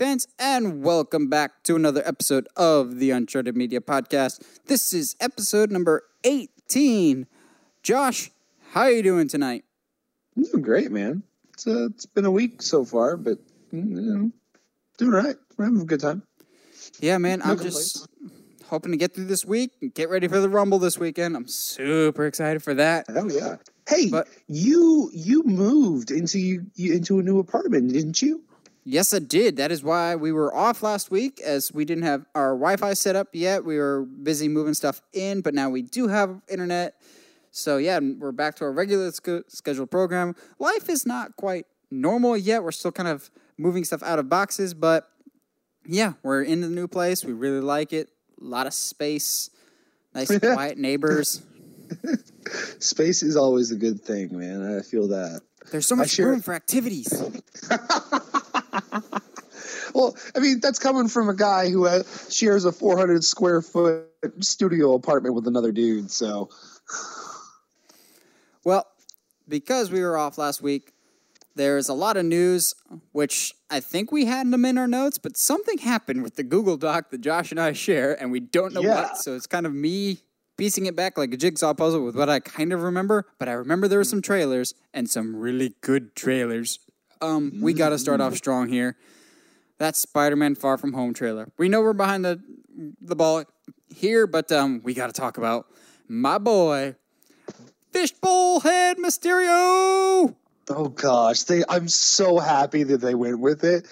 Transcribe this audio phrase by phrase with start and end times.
[0.00, 4.42] fans, and welcome back to another episode of the Uncharted Media Podcast.
[4.64, 7.26] This is episode number 18.
[7.82, 8.30] Josh,
[8.70, 9.62] how are you doing tonight?
[10.38, 11.22] I'm doing great, man.
[11.52, 13.40] It's uh, it's been a week so far, but
[13.72, 14.30] you know,
[14.96, 15.36] doing all right.
[15.58, 16.22] We're having a good time.
[17.00, 17.92] Yeah, man, No I'm complaints.
[17.92, 18.08] just
[18.68, 21.36] hoping to get through this week and get ready for the Rumble this weekend.
[21.36, 23.04] I'm super excited for that.
[23.06, 23.56] Hell yeah!
[23.86, 28.44] Hey, But- you you moved into you into a new apartment, didn't you?
[28.84, 29.56] Yes, I did.
[29.56, 32.94] That is why we were off last week, as we didn't have our Wi Fi
[32.94, 33.64] set up yet.
[33.64, 36.94] We were busy moving stuff in, but now we do have internet.
[37.50, 40.34] So, yeah, we're back to our regular sch- scheduled program.
[40.58, 42.62] Life is not quite normal yet.
[42.62, 45.10] We're still kind of moving stuff out of boxes, but
[45.86, 47.24] yeah, we're in the new place.
[47.24, 48.08] We really like it.
[48.40, 49.50] A lot of space,
[50.14, 51.42] nice, quiet neighbors.
[52.78, 54.78] Space is always a good thing, man.
[54.78, 55.42] I feel that.
[55.70, 57.12] There's so much room for activities.
[59.94, 64.06] Well, I mean, that's coming from a guy who uh, shares a 400 square foot
[64.40, 66.10] studio apartment with another dude.
[66.10, 66.48] So,
[68.64, 68.86] Well,
[69.48, 70.92] because we were off last week,
[71.56, 72.74] there's a lot of news,
[73.12, 76.76] which I think we had them in our notes, but something happened with the Google
[76.76, 78.94] Doc that Josh and I share, and we don't know Yeah.
[78.94, 79.16] what.
[79.18, 80.20] So it's kind of me
[80.56, 83.26] piecing it back like a jigsaw puzzle with what I kind of remember.
[83.38, 86.78] But I remember there were some trailers and some really good trailers.
[87.20, 88.96] Um, we got to start off strong here.
[89.78, 91.50] That's Spider-Man Far From Home trailer.
[91.56, 92.40] We know we're behind the
[93.00, 93.44] the ball
[93.94, 95.66] here, but um, we got to talk about
[96.08, 96.96] my boy,
[97.92, 100.34] Fishbowl Head Mysterio.
[100.68, 101.64] oh gosh, they.
[101.68, 103.86] I'm so happy that they went with it.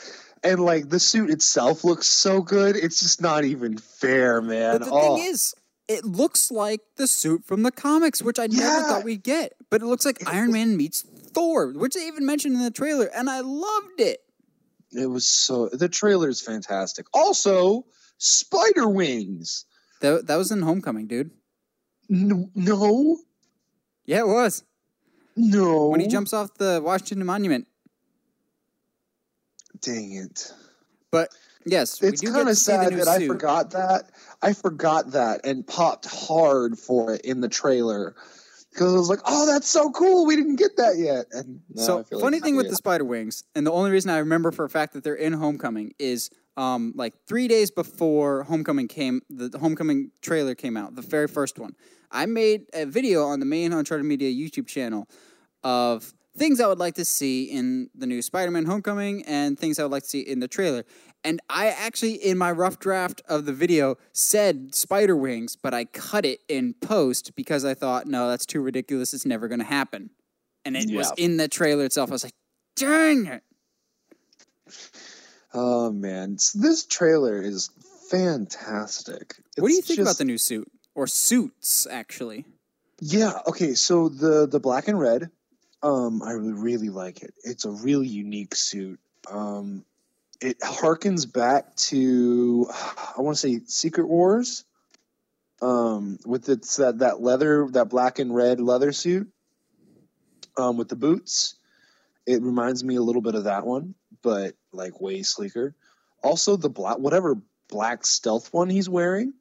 [0.45, 4.79] And like the suit itself looks so good, it's just not even fair, man.
[4.79, 5.17] But the oh.
[5.17, 5.55] thing is,
[5.89, 9.55] it looks like the suit from the comics, which I never thought we'd get.
[9.71, 13.07] But it looks like Iron Man meets Thor, which they even mentioned in the trailer,
[13.15, 14.21] and I loved it.
[14.93, 17.07] It was so the trailer is fantastic.
[17.13, 17.85] Also,
[18.19, 19.65] spider wings.
[20.01, 21.31] That, that was in Homecoming, dude.
[22.11, 23.19] N- no,
[24.07, 24.63] Yeah, it was.
[25.37, 25.89] no.
[25.89, 27.67] When he jumps off the Washington Monument.
[29.81, 30.53] Dang it!
[31.11, 31.31] But
[31.65, 34.11] yes, It's we do get kind of sad that I forgot that.
[34.43, 38.15] I forgot that and popped hard for it in the trailer
[38.79, 40.25] because I was like, "Oh, that's so cool!
[40.25, 43.43] We didn't get that yet." And now so funny like, thing with the spider wings,
[43.55, 46.93] and the only reason I remember for a fact that they're in Homecoming is um
[46.97, 51.59] like three days before Homecoming came, the, the Homecoming trailer came out, the very first
[51.59, 51.73] one.
[52.11, 55.09] I made a video on the main Uncharted Media YouTube channel
[55.65, 59.83] of things I would like to see in the new Spider-Man Homecoming and things I
[59.83, 60.85] would like to see in the trailer.
[61.25, 65.85] And I actually, in my rough draft of the video, said spider wings, but I
[65.85, 69.13] cut it in post because I thought, no, that's too ridiculous.
[69.13, 70.11] It's never going to happen.
[70.65, 72.11] And it was in the trailer itself.
[72.11, 72.35] I was like,
[72.77, 73.43] dang it.
[75.55, 77.71] Oh man, this trailer is
[78.11, 79.35] fantastic.
[79.57, 80.71] what do you It's think about the new suit?
[80.95, 82.45] Or suits, actually.
[83.01, 83.39] Yeah.
[83.47, 83.75] Okay.
[83.75, 85.31] So the the black and red,
[85.83, 87.33] um, I really, really like it.
[87.45, 89.01] It's a really unique suit.
[89.31, 89.85] Um,
[90.41, 92.69] it harkens back to
[93.17, 94.65] I want to say Secret Wars.
[95.61, 99.29] Um, with its that that leather, that black and red leather suit.
[100.57, 101.57] Um, with the boots,
[102.27, 105.75] it reminds me a little bit of that one, but like way sleeker.
[106.23, 107.37] Also, the black whatever
[107.69, 109.33] black stealth one he's wearing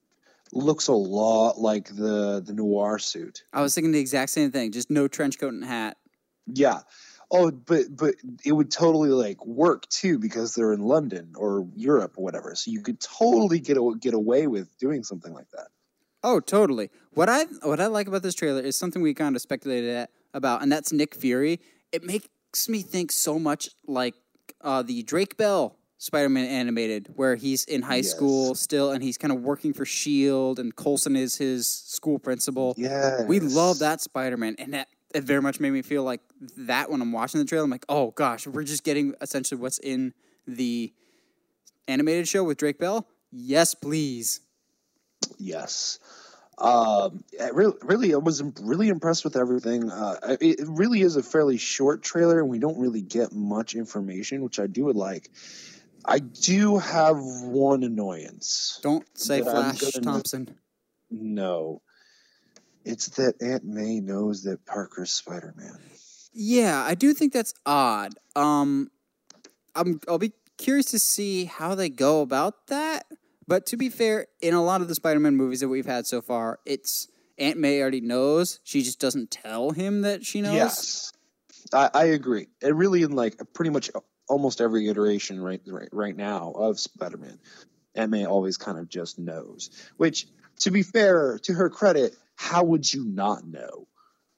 [0.53, 3.43] looks a lot like the the noir suit.
[3.53, 5.97] I was thinking the exact same thing, just no trench coat and hat.
[6.47, 6.79] Yeah.
[7.29, 8.15] Oh, but but
[8.45, 12.55] it would totally like work too because they're in London or Europe or whatever.
[12.55, 15.67] So you could totally get a, get away with doing something like that.
[16.23, 16.89] Oh, totally.
[17.13, 20.09] What I what I like about this trailer is something we kind of speculated at,
[20.33, 21.59] about, and that's Nick Fury.
[21.91, 24.15] It makes me think so much like
[24.61, 28.11] uh, the Drake Bell Spider-Man animated, where he's in high Yes.
[28.11, 32.73] school still, and he's kind of working for Shield, and Coulson is his school principal.
[32.77, 33.25] Yeah.
[33.25, 36.21] We love that Spider-Man, and that it very much made me feel like
[36.57, 37.65] that when I'm watching the trailer.
[37.65, 40.13] I'm like, oh gosh, we're just getting essentially what's in
[40.47, 40.93] the
[41.87, 43.07] animated show with Drake Bell.
[43.31, 44.41] Yes, please.
[45.37, 45.99] Yes.
[46.57, 49.91] Um, I really, really, I was really impressed with everything.
[49.91, 53.75] Uh, it, it really is a fairly short trailer, and we don't really get much
[53.75, 55.29] information, which I do like.
[56.03, 58.79] I do have one annoyance.
[58.81, 60.57] Don't say Flash Thompson.
[61.11, 61.81] No,
[62.85, 65.77] it's that Aunt May knows that Parker's Spider Man.
[66.39, 68.13] Yeah, I do think that's odd.
[68.35, 68.91] Um,
[69.75, 73.07] I'm I'll be curious to see how they go about that.
[73.47, 76.21] But to be fair, in a lot of the Spider-Man movies that we've had so
[76.21, 77.07] far, it's
[77.39, 78.59] Aunt May already knows.
[78.63, 80.53] She just doesn't tell him that she knows.
[80.53, 81.13] Yes,
[81.73, 82.47] I, I agree.
[82.61, 83.89] It really in like pretty much
[84.29, 87.39] almost every iteration right right, right now of Spider-Man.
[87.95, 89.71] Aunt May always kind of just knows.
[89.97, 90.27] Which,
[90.59, 93.87] to be fair, to her credit, how would you not know?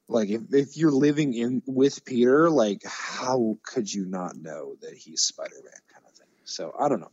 [0.09, 4.95] Like if, if you're living in with Peter, like how could you not know that
[4.95, 6.27] he's Spider-Man kind of thing?
[6.45, 7.11] So I don't know.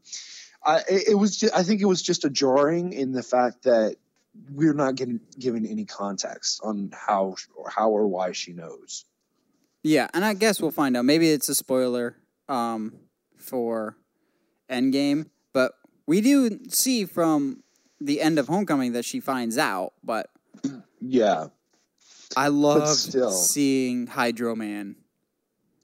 [0.65, 3.65] I it, it was just, I think it was just a jarring in the fact
[3.65, 3.97] that
[4.51, 9.05] we're not getting given any context on how or how or why she knows.
[9.83, 11.05] Yeah, and I guess we'll find out.
[11.05, 12.17] Maybe it's a spoiler
[12.49, 12.95] um,
[13.39, 13.97] for
[14.69, 15.73] Endgame, but
[16.07, 17.63] we do see from
[18.01, 19.93] the end of Homecoming that she finds out.
[20.03, 20.29] But
[21.01, 21.49] Yeah.
[22.37, 22.97] I love
[23.33, 24.97] seeing Hydro Man,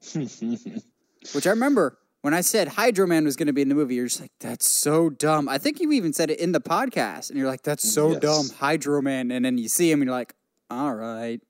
[0.13, 3.95] which I remember when I said Hydro Man was going to be in the movie.
[3.95, 5.49] You're just like, that's so dumb.
[5.49, 8.19] I think you even said it in the podcast, and you're like, that's so Yes.
[8.21, 9.31] dumb, Hydro Man.
[9.31, 10.33] And then you see him, and you're like,
[10.69, 11.41] all right.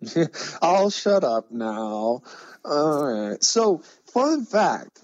[0.62, 2.22] I'll shut up now.
[2.64, 3.42] All right.
[3.42, 3.82] So,
[4.12, 5.00] fun fact.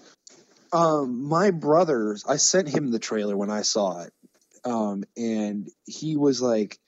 [0.71, 4.13] Um, my brothers, I sent him the trailer when I saw it.
[4.63, 6.79] Um, and he was like,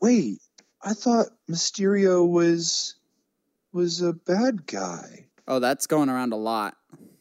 [0.00, 0.38] "Wait,
[0.82, 2.94] I thought Mysterio was
[3.72, 6.76] was a bad guy." Oh, that's going around a lot.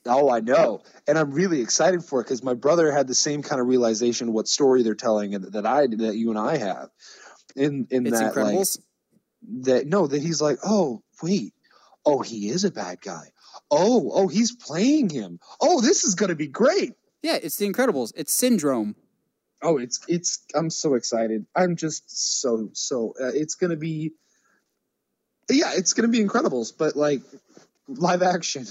[0.05, 3.43] Oh, I know, and I'm really excited for it because my brother had the same
[3.43, 6.89] kind of realization what story they're telling and that I that you and I have.
[7.55, 8.67] In in It's that like
[9.63, 11.53] that no that he's like oh wait
[12.05, 13.25] oh he is a bad guy
[13.69, 18.11] oh oh he's playing him oh this is gonna be great yeah, it's the Incredibles.
[18.15, 18.95] It's Syndrome.
[19.61, 24.11] Oh it's it's i'm so excited i'm just so so uh, it's gonna be
[25.49, 27.21] yeah it's gonna be incredibles but like
[27.87, 28.65] live action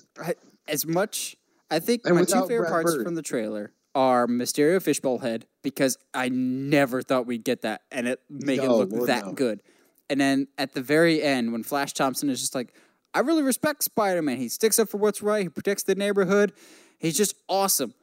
[0.68, 1.36] as much
[1.70, 3.04] I think And my two favorite Brad parts Bird.
[3.04, 8.08] from the trailer are Mysterio Fishbowl Head because I never thought we'd get that and
[8.08, 9.32] it make it look Lord, that no.
[9.32, 9.62] good.
[10.08, 12.74] And then at the very end when Flash Thompson is just like,
[13.14, 14.36] I really respect Spider Man.
[14.36, 15.42] He sticks up for what's right.
[15.42, 16.52] He protects the neighborhood.
[16.98, 17.94] He's just awesome.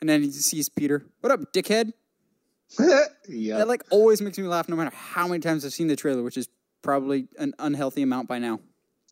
[0.00, 1.04] And then he sees Peter.
[1.20, 1.92] What up, dickhead?
[3.28, 5.96] yeah That like always makes me laugh no matter how many times I've seen the
[5.96, 6.48] trailer, which is
[6.82, 8.60] probably an unhealthy amount by now.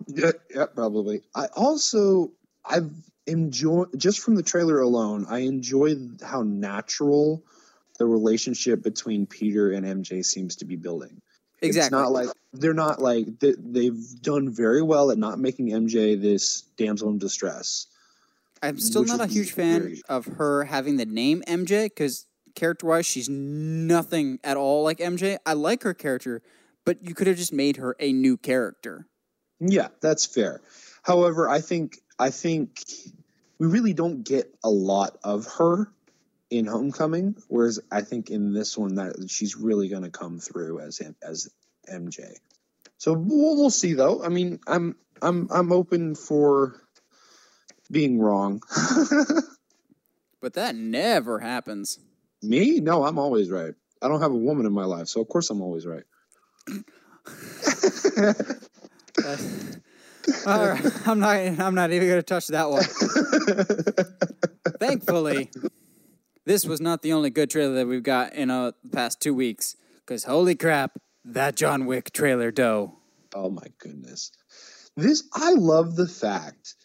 [0.06, 2.31] yeah, yeah probably i also
[2.64, 2.88] i've
[3.26, 7.43] enjoyed just from the trailer alone i enjoy how natural
[7.99, 11.20] the relationship between peter and mj seems to be building
[11.61, 11.87] Exactly.
[11.87, 16.20] It's not like they're not like they, they've done very well at not making MJ
[16.20, 17.87] this damsel in distress.
[18.62, 22.26] I'm still which not a huge fan very- of her having the name MJ because
[22.55, 25.38] character wise, she's nothing at all like MJ.
[25.46, 26.43] I like her character,
[26.84, 29.06] but you could have just made her a new character.
[29.60, 30.60] Yeah, that's fair.
[31.02, 32.82] However, I think I think
[33.58, 35.93] we really don't get a lot of her
[36.50, 40.81] in Homecoming, whereas I think in this one that she's really going to come through
[40.81, 41.49] as as
[41.90, 42.34] MJ.
[42.99, 44.22] So we'll, we'll see though.
[44.22, 46.81] I mean, I'm I'm I'm open for
[47.90, 48.62] being wrong.
[50.40, 51.99] But that never happens.
[52.43, 52.81] Me?
[52.81, 53.75] No, I'm always right.
[54.00, 56.05] I don't have a woman in my life, so of course I'm always right.
[58.17, 58.32] Uh,
[60.46, 61.37] all right, I'm not.
[61.37, 62.85] I'm not even going to touch that one.
[64.79, 65.50] Thankfully,
[66.44, 69.35] this was not the only good trailer that we've got in uh, the past two
[69.35, 69.75] weeks.
[69.97, 70.92] Because holy crap,
[71.25, 72.95] that John Wick trailer, dough.
[73.35, 74.30] Oh my goodness.
[74.97, 76.76] This I love the fact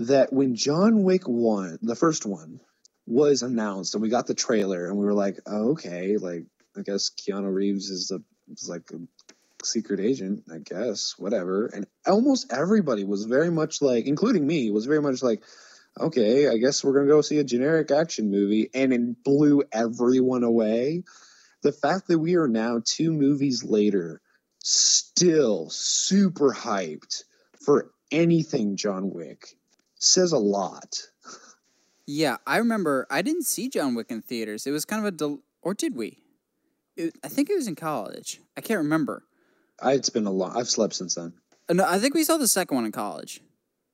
[0.00, 2.60] that when John Wick 1, the first one,
[3.06, 6.44] was announced and we got the trailer and we were like, oh, okay, like
[6.76, 8.98] I guess Keanu Reeves is a is like a
[9.64, 11.66] secret agent, I guess, whatever.
[11.66, 15.42] And almost everybody was very much like, including me, was very much like,
[15.98, 20.44] okay, I guess we're gonna go see a generic action movie, and it blew everyone
[20.44, 21.02] away.
[21.62, 24.22] The fact that we are now two movies later
[24.62, 27.24] still super hyped
[27.66, 29.56] for anything John Wick
[30.00, 30.96] says a lot.
[32.06, 33.06] Yeah, I remember.
[33.10, 34.66] I didn't see John Wick in theaters.
[34.66, 36.18] It was kind of a del- or did we?
[36.96, 38.40] It, I think it was in college.
[38.56, 39.22] I can't remember.
[39.80, 40.56] I, it's been a lot.
[40.56, 41.32] I've slept since then.
[41.68, 43.40] Uh, no, I think we saw the second one in college.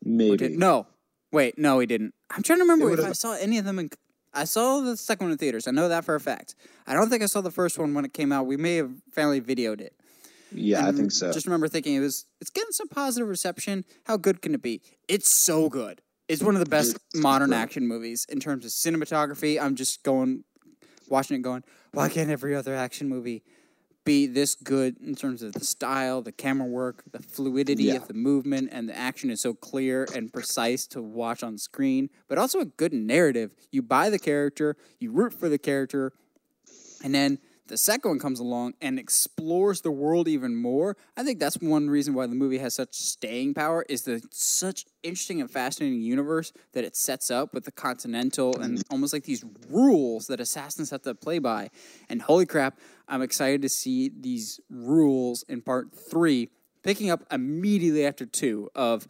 [0.03, 0.37] Maybe.
[0.37, 0.87] did- no,
[1.31, 2.15] wait, no, we didn't.
[2.31, 3.79] I'm trying to remember if I saw any of them.
[3.79, 3.91] In,
[4.33, 5.69] I saw the second one in theaters.
[5.69, 6.55] I know that for a fact.
[6.87, 8.47] I don't think I saw the first one when it came out.
[8.47, 9.95] We may have finally videoed it.
[10.57, 11.33] Yeah, I think so.
[11.33, 12.27] Just remember thinking it was.
[12.41, 13.85] It's getting some positive reception.
[14.05, 14.83] How good can it be?
[15.09, 16.01] It's so good.
[16.29, 17.59] It's one of the best It's modern great.
[17.59, 19.61] action movies in terms of cinematography.
[19.61, 20.43] I'm just going,
[21.09, 23.45] watching it, going, why can't every other action movie
[24.05, 27.95] be this good in terms of the style, the camera work, the fluidity Yeah.
[27.97, 32.11] of the movement, and the action is so clear and precise to watch on screen,
[32.29, 33.53] but also a good narrative.
[33.73, 36.13] You buy the character, you root for the character,
[37.03, 40.97] and then the second one comes along and explores the world even more.
[41.17, 44.85] I think that's one reason why the movie has such staying power is the such
[45.03, 49.45] interesting and fascinating universe that it sets up with the Continental and almost like these
[49.69, 51.71] rules that assassins have to play by.
[52.09, 56.51] And holy crap, I'm excited to see these rules in part three,
[56.83, 59.09] picking up immediately after two of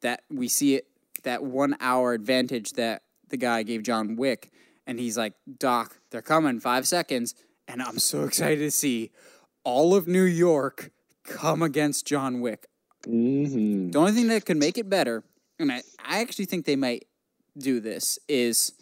[0.00, 0.86] that we see it
[1.24, 4.50] that one hour advantage that the guy gave John Wick.
[4.86, 7.34] And he's like, Doc, they're coming, five seconds.
[7.68, 9.12] And I'm so excited to see
[9.62, 10.90] all of New York
[11.24, 12.66] come against John Wick.
[13.04, 15.22] hmm The only thing that could make it better,
[15.60, 17.06] and I, I actually think they might
[17.56, 18.72] do this, is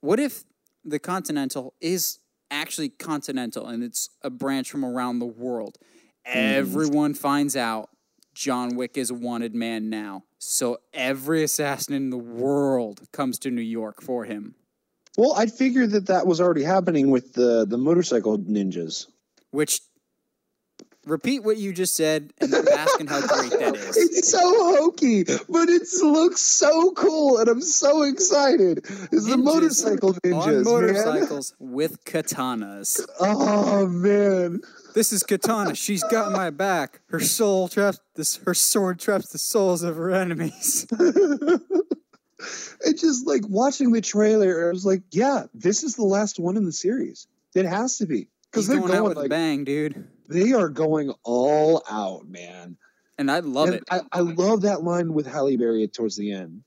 [0.00, 0.44] what if
[0.84, 2.18] the Continental is
[2.50, 5.76] actually continental and it's a branch from around the world?
[6.24, 7.90] Everyone finds out
[8.34, 10.24] John Wick is a wanted man now.
[10.38, 14.54] So every assassin in the world comes to New York for him.
[15.18, 19.08] Well, I figured that that was already happening with the the motorcycle ninjas.
[19.50, 19.80] Which,
[21.06, 23.96] repeat what you just said and I'm asking how great that is.
[23.96, 24.38] It's so
[24.76, 28.78] hokey, but it looks so cool, and I'm so excited.
[29.10, 30.62] It's the motorcycle ninjas, on man.
[30.62, 33.04] motorcycles with katanas.
[33.18, 34.60] Oh man,
[34.94, 35.74] This is Katana.
[35.74, 37.00] She's got my back.
[37.08, 38.36] Her soul traps this.
[38.36, 40.86] Her sword traps the souls of her enemies.
[42.38, 44.68] it's just like watching the trailer.
[44.68, 47.26] I was like, yeah, this is the last one in the series.
[47.54, 50.06] It has to be because they're going, going, out with a like bang, dude.
[50.28, 52.76] they are going all out, man.
[53.18, 53.84] And I love And it.
[53.90, 56.62] I, I love that line with Halle Berry towards the end.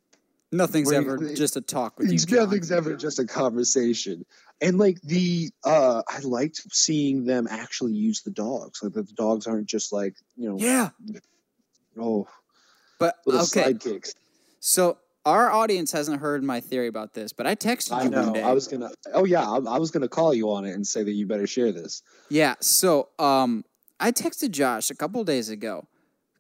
[0.52, 2.18] Nothing's where ever you- just a talk with you.
[2.18, 2.40] John.
[2.40, 4.26] nothing's ever just a conversation.
[4.60, 8.84] And like the uh I liked seeing them actually use the dogs.
[8.84, 10.90] Like that the dogs aren't just like, you know, Yeah,
[11.98, 12.28] oh
[13.00, 13.74] but okay.
[13.74, 14.14] sidekicks.
[14.60, 18.24] So our audience hasn't heard my theory about this, but I texted I you know.
[18.24, 18.44] one day.
[18.44, 21.04] I was gonna oh yeah, I, I was gonna call you on it and say
[21.04, 22.02] that you better share this.
[22.30, 23.64] Yeah, so um,
[24.00, 25.88] I texted Josh a couple days ago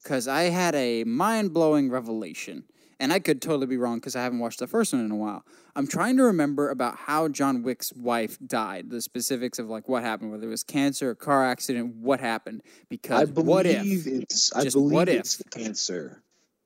[0.02, 2.66] because I had a mind blowing revelation.
[3.00, 5.16] And I could totally be wrong because I haven't watched the first one in a
[5.16, 5.44] while.
[5.76, 10.04] I'm trying to remember about how John Wick's wife died, the specifics of like what
[10.04, 12.62] happened, whether it was cancer, a car accident, what happened.
[12.90, 15.50] Because I believe what if it's I believe what it's if?
[15.50, 16.22] cancer.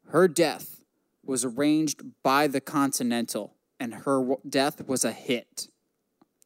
[0.10, 0.75] her death
[1.26, 5.68] was arranged by the Continental and her w- death was a hit?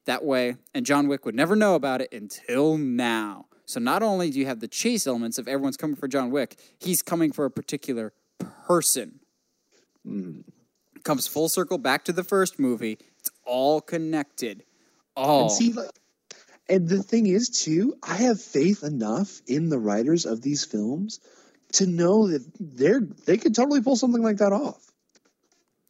[0.05, 3.45] That way, and John Wick would never know about it until now.
[3.65, 6.59] So not only do you have the chase elements of everyone's coming for John Wick,
[6.79, 8.13] he's coming for a particular
[8.65, 9.19] person.
[10.07, 10.43] Mm.
[11.03, 12.97] Comes full circle back to the first movie.
[13.19, 14.63] It's all connected.
[15.15, 15.89] Oh, And see, like,
[16.67, 21.19] and the thing is, too, I have faith enough in the writers of these films
[21.73, 24.85] to know that they're they could totally pull something like that off.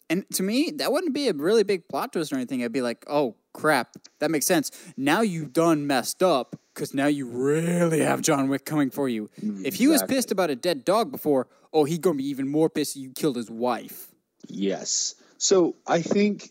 [0.09, 2.63] And to me, that wouldn't be a really big plot twist or anything.
[2.63, 4.71] I'd be like, oh crap, that makes sense.
[4.97, 9.29] Now you've done messed up because now you really have John Wick coming for you.
[9.41, 12.47] Mm, if he was pissed about a dead dog before, oh, he's gonna be even
[12.49, 14.07] more pissed you killed his wife.
[14.47, 15.15] Yes.
[15.37, 16.49] So I think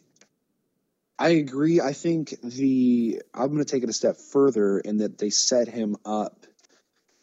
[1.19, 1.81] I agree.
[1.81, 5.69] I think the I'm going to take it a step further in that they set
[5.69, 6.38] him up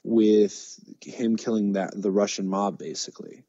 [0.06, 3.44] with him killing that the Russian mob basically.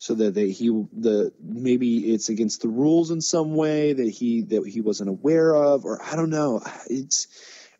[0.00, 4.42] So that they, he the maybe it's against the rules in some way that he
[4.42, 6.60] that he wasn't aware of or I don't know.
[6.88, 7.28] It's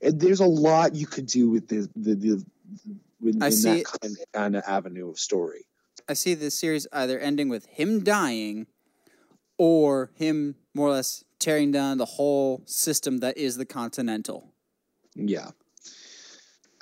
[0.00, 2.44] there's a lot you could do with the the, the
[3.28, 5.64] in, I in see that kind, kind of avenue of story.
[6.08, 8.66] I see this series either ending with him dying
[9.58, 14.52] or him more or less tearing down the whole system that is the Continental.
[15.14, 15.50] Yeah.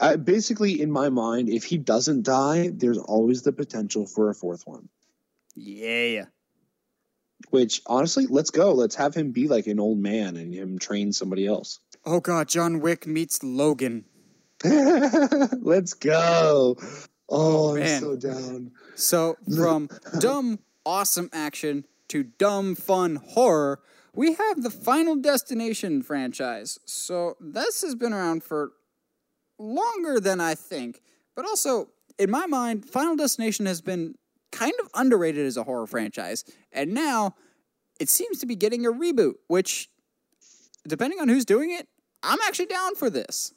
[0.00, 4.34] Uh, basically, in my mind, if he doesn't die, there's always the potential for a
[4.34, 4.88] fourth one.
[5.54, 6.24] Yeah.
[7.50, 8.72] Which, honestly, let's go.
[8.72, 11.80] Let's have him be like an old man and him train somebody else.
[12.06, 14.06] Oh god, John Wick meets Logan.
[14.64, 16.76] let's go.
[17.28, 18.72] Oh, I'm so down.
[18.94, 23.80] So from dumb, awesome action to dumb, fun horror,
[24.14, 26.78] we have the Final Destination franchise.
[26.86, 28.72] So this has been around for
[29.60, 31.00] longer than I think,
[31.36, 34.14] but also in my mind, Final Destination has been
[34.50, 37.34] kind of underrated as a horror franchise, and now
[38.00, 39.34] it seems to be getting a reboot.
[39.46, 39.88] Which,
[40.88, 41.86] depending on who's doing it,
[42.22, 43.52] I'm actually down for this.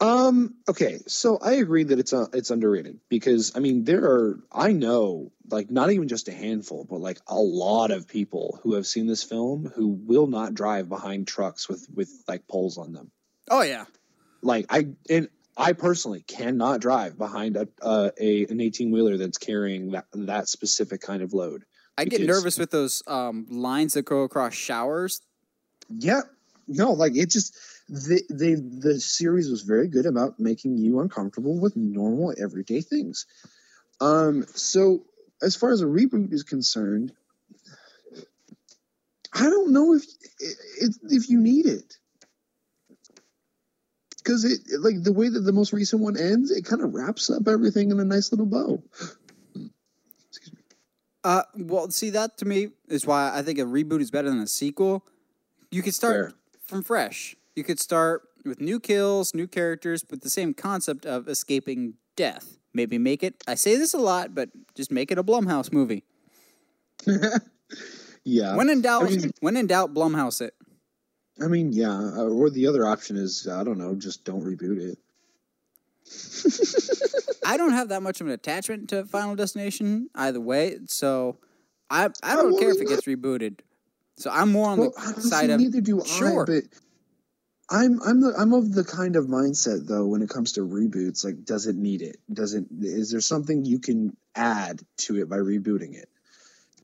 [0.00, 0.56] Um.
[0.68, 0.98] Okay.
[1.06, 5.30] So I agree that it's uh, it's underrated because I mean there are I know
[5.48, 9.06] like not even just a handful but like a lot of people who have seen
[9.06, 13.12] this film who will not drive behind trucks with with like poles on them.
[13.48, 13.84] Oh yeah,
[14.44, 19.38] Like I and I personally cannot drive behind a, uh, a an eighteen wheeler that's
[19.38, 21.64] carrying that that specific kind of load.
[21.96, 25.22] I get nervous with those um, lines that go across showers.
[25.88, 26.22] Yeah.
[26.66, 27.56] No, like it just
[27.88, 33.26] they, they the series was very good about making you uncomfortable with normal everyday things.
[34.00, 35.04] Um, so
[35.42, 37.12] as far as a reboot is concerned,
[39.32, 40.04] I don't know if
[40.40, 41.98] if, if you need it
[44.24, 47.28] because it like the way that the most recent one ends, it kind of wraps
[47.30, 48.82] up everything in a nice little bow.
[49.54, 50.58] Excuse me.
[51.22, 54.40] Uh, well, see that to me is why I think a reboot is better than
[54.40, 55.04] a sequel.
[55.70, 56.32] You could start Fair.
[56.66, 57.36] from fresh.
[57.54, 62.58] You could start with new kills, new characters, but the same concept of escaping death.
[62.72, 63.42] Maybe make it.
[63.46, 66.04] I say this a lot, but just make it a Blumhouse movie.
[68.24, 68.56] Yeah.
[68.56, 70.54] When in doubt, I mean- when in doubt, Blumhouse it.
[71.42, 71.92] I mean, yeah.
[71.92, 74.98] uh, Or the other option is I don't know, just don't reboot it.
[77.46, 81.38] I don't have that much of an attachment to Final Destination either way, so
[81.90, 83.60] I I don't well, care if it gets rebooted.
[84.16, 86.42] So I'm more on Well, the side of neither do sure.
[86.42, 86.44] I.
[86.46, 86.64] But
[87.70, 91.24] I'm I'm the I'm of the kind of mindset though when it comes to reboots.
[91.24, 92.18] Like, does it need it?
[92.32, 92.66] Does it?
[92.80, 96.08] Is there something you can add to it by rebooting it?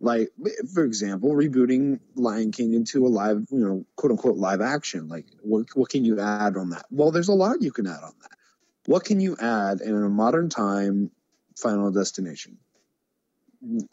[0.03, 0.31] Like,
[0.73, 5.09] for example, rebooting Lion King into a live, you know, quote unquote live action.
[5.09, 6.87] Like, what what can you add on that?
[6.91, 8.31] Well, there's a lot you can add on that.
[8.87, 11.11] What can you add in a modern time
[11.57, 12.57] Final Destination?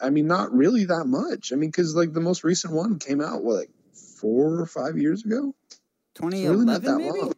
[0.00, 1.52] I mean, not really that much.
[1.52, 4.96] I mean, because like the most recent one came out what like four or five
[4.96, 5.54] years ago.
[5.70, 7.34] It's really not 2011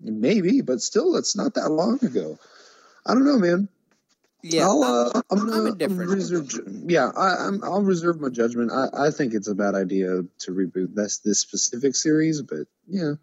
[0.00, 0.40] maybe.
[0.40, 2.38] Maybe, but still, it's not that long ago.
[3.06, 3.68] I don't know, man.
[4.50, 6.10] Yeah, I'll, I'm- uh, I'm, I'm indifferent.
[6.10, 6.50] reserve.
[6.86, 7.62] Yeah, I, I'm.
[7.64, 8.70] I'll reserve my judgment.
[8.72, 13.14] I, I think it's a bad idea to reboot this this specific series, but yeah,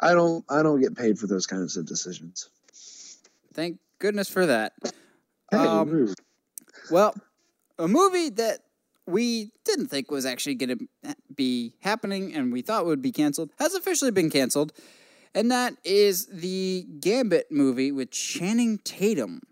[0.00, 0.44] I don't.
[0.48, 2.48] I don't get paid for those kinds of decisions.
[3.52, 4.72] Thank goodness for that.
[5.50, 6.14] Hey, Um.
[6.90, 7.14] Well,
[7.78, 8.60] a movie that
[9.06, 13.50] we didn't think was actually going to be happening and we thought would be canceled
[13.58, 14.72] has officially been canceled.
[15.34, 19.42] And that is the Gambit movie with Channing Tatum.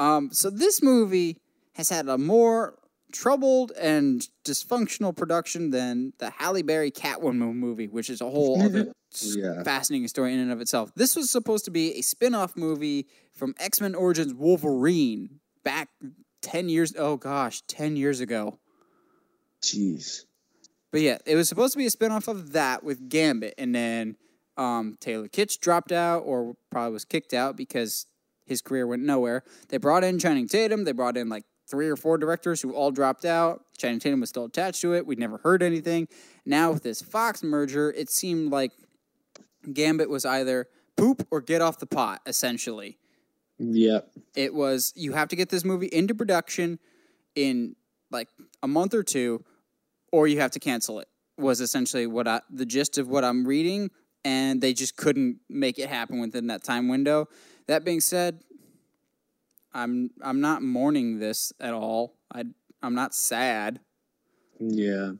[0.00, 1.36] Um, so this movie
[1.74, 2.78] has had a more
[3.12, 8.92] troubled and dysfunctional production than the Halle Berry Catwoman movie, which is a whole other
[9.22, 9.62] Yeah.
[9.62, 10.90] fascinating story in and of itself.
[10.96, 15.88] This was supposed to be a spin-off movie from X-Men Origins Wolverine back
[16.42, 18.58] 10 years oh gosh, 10 years ago.
[19.62, 20.24] Jeez.
[20.90, 24.16] But yeah, it was supposed to be a spinoff of that with Gambit, and then
[24.56, 28.06] um, Taylor Kitsch dropped out or probably was kicked out because
[28.50, 29.42] his career went nowhere.
[29.70, 30.84] They brought in Channing Tatum.
[30.84, 33.62] They brought in like three or four directors who all dropped out.
[33.78, 35.06] Channing Tatum was still attached to it.
[35.06, 36.08] We'd never heard anything.
[36.44, 38.72] Now with this Fox merger, it seemed like
[39.72, 42.98] Gambit was either poop or get off the pot, essentially
[43.58, 44.10] Yep.
[44.34, 46.78] it was you have to get this movie into production
[47.34, 47.76] in
[48.10, 48.28] like
[48.62, 49.44] a month or two
[50.12, 53.46] or you have to cancel it was essentially what I, the gist of what i'm
[53.46, 53.90] reading
[54.24, 57.28] and they just couldn't make it happen within that time window
[57.70, 58.40] that being said
[59.72, 62.44] i'm i'm not mourning this at all i
[62.82, 63.78] i'm not sad
[64.58, 65.12] Yeah.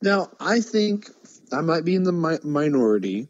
[0.00, 1.10] Now, I think
[1.50, 3.26] I might be in the mi- minority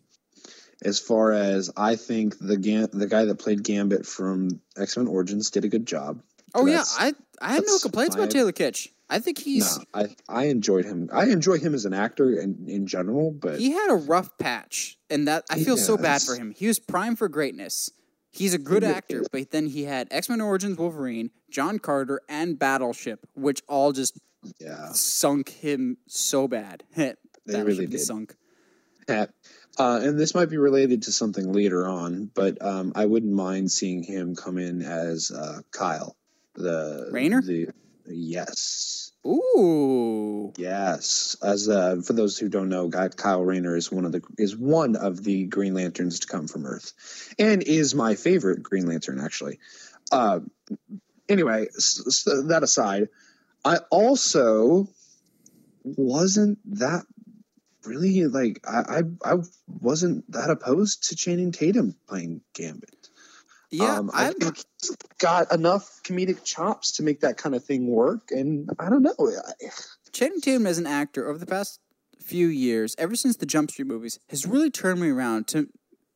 [0.85, 5.07] as far as I think the Gam- the guy that played Gambit from X Men
[5.07, 6.21] Origins did a good job.
[6.55, 9.85] oh yeah i i have no complaints my- about taylor kitsch i think he's No,
[9.95, 11.09] I I enjoyed him.
[11.13, 14.99] I enjoy him as an actor and in general, but he had a rough patch,
[15.09, 16.51] and that I feel so bad for him.
[16.51, 17.91] He was primed for greatness.
[18.31, 22.59] He's a good actor, but then he had X Men Origins Wolverine, John Carter, and
[22.59, 24.19] Battleship, which all just
[24.61, 26.85] yeah, sunk him so bad.
[27.47, 28.01] They really did.
[28.01, 28.37] Sunk.
[29.79, 33.71] Uh, and this might be related to something later on, but um, I wouldn't mind
[33.71, 36.15] seeing him come in as uh, Kyle,
[36.55, 37.41] the Rayner?
[37.41, 37.69] The
[38.07, 41.37] yes, Ooh, yes.
[41.43, 44.57] As uh, for those who don't know, guy Kyle Rayner is one of the is
[44.57, 49.21] one of the Green Lanterns to come from Earth, and is my favorite Green Lantern
[49.21, 49.59] actually.
[50.11, 50.41] Uh,
[51.29, 53.09] anyway, that aside,
[53.65, 54.89] I also
[55.85, 57.05] wasn't that
[57.85, 62.98] really like I, I I wasn't that opposed to Channing Tatum playing Gambit.
[63.71, 67.87] Yeah, um, I think he's got enough comedic chops to make that kind of thing
[67.87, 69.15] work, and I don't know.
[70.13, 71.81] Channing Tatum as an actor over the past
[72.21, 75.49] few years, ever since the Jump Street movies, has really turned me around.
[75.49, 75.69] To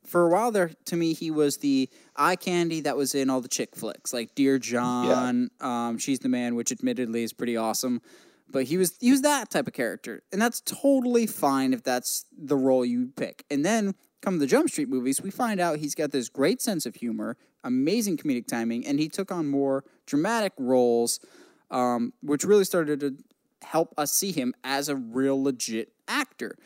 [0.04, 3.40] for a while there, to me, he was the eye candy that was in all
[3.40, 8.00] the chick flicks, like Dear John, um, She's the Man, which admittedly is pretty awesome.
[8.48, 12.26] But he was he was that type of character, and that's totally fine if that's
[12.36, 13.44] the role you pick.
[13.50, 16.86] And then come the Jump Street movies, we find out he's got this great sense
[16.86, 21.20] of humor, amazing comedic timing, and he took on more dramatic roles,
[21.70, 23.16] um, which really started to
[23.62, 26.56] help us see him as a real legit actor.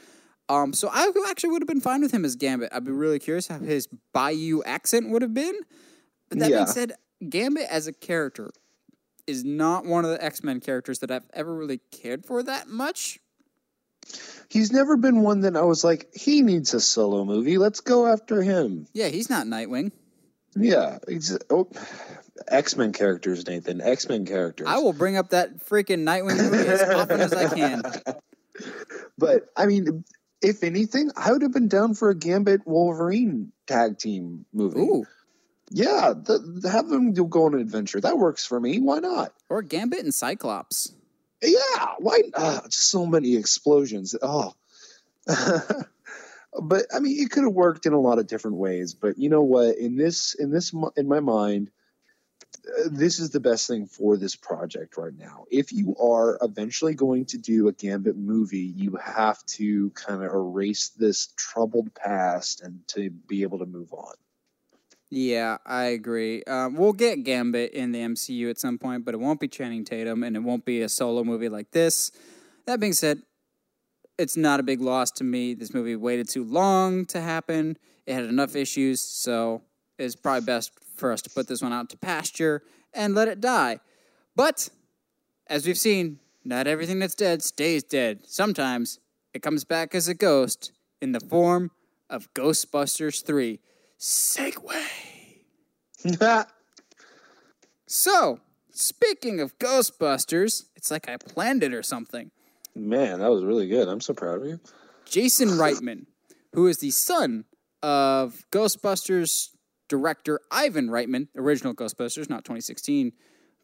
[0.49, 2.71] Um, so I actually would have been fine with him as Gambit.
[2.73, 5.57] I'd be really curious how his Bayou accent would have been.
[6.29, 6.59] But that Yeah.
[6.59, 6.93] being said,
[7.29, 8.51] Gambit as a character
[9.27, 12.69] is not one of the X Men characters that I've ever really cared for that
[12.69, 13.19] much.
[14.49, 17.59] He's never been one that I was like, he needs a solo movie.
[17.59, 18.87] Let's go after him.
[18.93, 19.91] Yeah, he's not Nightwing.
[20.55, 21.69] Yeah, ex- oh,
[22.49, 23.81] X Men characters, Nathan.
[23.81, 24.69] X Men characters.
[24.71, 27.83] I will bring up that freaking Nightwing movie as often as I can.
[29.19, 30.05] But I mean,
[30.43, 34.81] if anything, I would have been down for a Gambit Wolverine tag team movie.
[34.81, 35.05] Ooh,
[35.71, 38.01] Yeah, th have them go on an adventure.
[38.01, 38.79] That works for me.
[38.79, 39.33] Why not?
[39.49, 40.93] or Gambit and Cyclops.
[41.43, 42.23] Yeah, why?
[42.33, 44.15] Uh, so many explosions.
[44.21, 44.55] Oh,
[45.27, 48.95] but I mean, it could have worked in a lot of different ways.
[48.95, 49.77] But you know what?
[49.77, 51.71] In this, in this, in my mind,
[52.67, 55.45] uh, this is the best thing for this project right now.
[55.51, 60.33] If you are eventually going to do a Gambit movie, you have to kind of
[60.33, 64.15] erase this troubled past and to be able to move on.
[65.09, 66.43] Yeah, I agree.
[66.45, 69.85] Um, we'll get Gambit in the MCU at some point, but it won't be Channing
[69.85, 72.11] Tatum, and it won't be a solo movie like this.
[72.67, 73.23] That being said,
[74.19, 75.55] it's not a big loss to me.
[75.55, 77.77] This movie waited too long to happen.
[78.07, 79.63] It had enough issues, so
[79.99, 83.41] it's probably best for us to put this one out to pasture and let it
[83.41, 83.79] die.
[84.35, 84.71] But
[85.47, 88.21] as we've seen, not everything that's dead stays dead.
[88.27, 88.99] Sometimes
[89.35, 91.71] it comes back as a ghost in the form
[92.09, 93.61] of Ghostbusters 3.
[93.99, 94.87] Segue.
[97.89, 98.41] So,
[98.73, 102.33] speaking of Ghostbusters, it's like I planned it or something.
[102.75, 103.89] Man, that was really good.
[103.89, 104.61] I'm so proud of you.
[105.05, 106.07] Jason Reitman,
[106.53, 107.45] who is the son
[107.83, 109.51] of Ghostbusters
[109.89, 113.13] director Ivan Reitman, original Ghostbusters, not 2016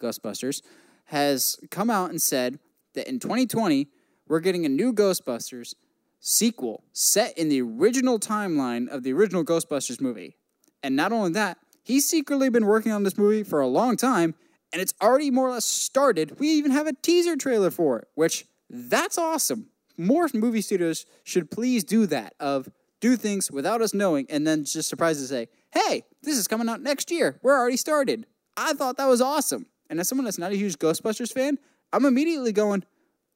[0.01, 0.63] Ghostbusters,
[1.07, 2.61] has come out and said
[2.95, 3.89] that in 2020,
[4.29, 5.75] we're getting a new Ghostbusters
[6.25, 10.37] sequel set in the original timeline of the original Ghostbusters movie.
[10.81, 14.37] And not only that, he's secretly been working on this movie for a long time,
[14.73, 16.39] and it's already more or less started.
[16.39, 19.67] We even have a teaser trailer for it, which that's awesome.
[19.99, 24.65] More movie studios should please do that of do things without us knowing and then
[24.65, 27.39] just surprise us say, hey, this is coming out next year.
[27.43, 28.27] We're already started.
[28.57, 29.67] I thought that was awesome.
[29.91, 31.59] And as someone that's not a huge Ghostbusters fan,
[31.93, 32.85] I'm immediately going,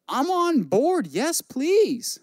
[0.09, 1.09] I'm on board.
[1.09, 2.20] Yes, please.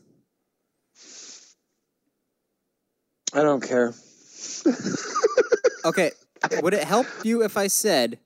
[3.33, 3.93] I don't care.
[5.85, 6.11] Okay,
[6.61, 8.19] would it help you if I said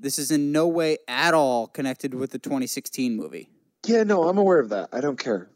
[0.00, 3.48] this is in no way at all connected with the 2016 movie?
[3.84, 4.90] Yeah, no, I'm aware of that.
[4.92, 5.48] I don't care.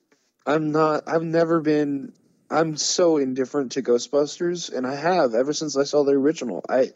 [0.47, 1.05] I'm not.
[1.07, 2.13] I've never been.
[2.51, 6.65] I'm so indifferent to Ghostbusters, and I have ever since I saw the original.
[6.69, 6.91] I.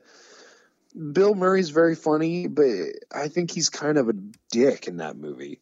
[1.12, 2.66] Bill Murray's very funny, but
[3.14, 4.14] I think he's kind of a
[4.50, 5.60] dick in that movie.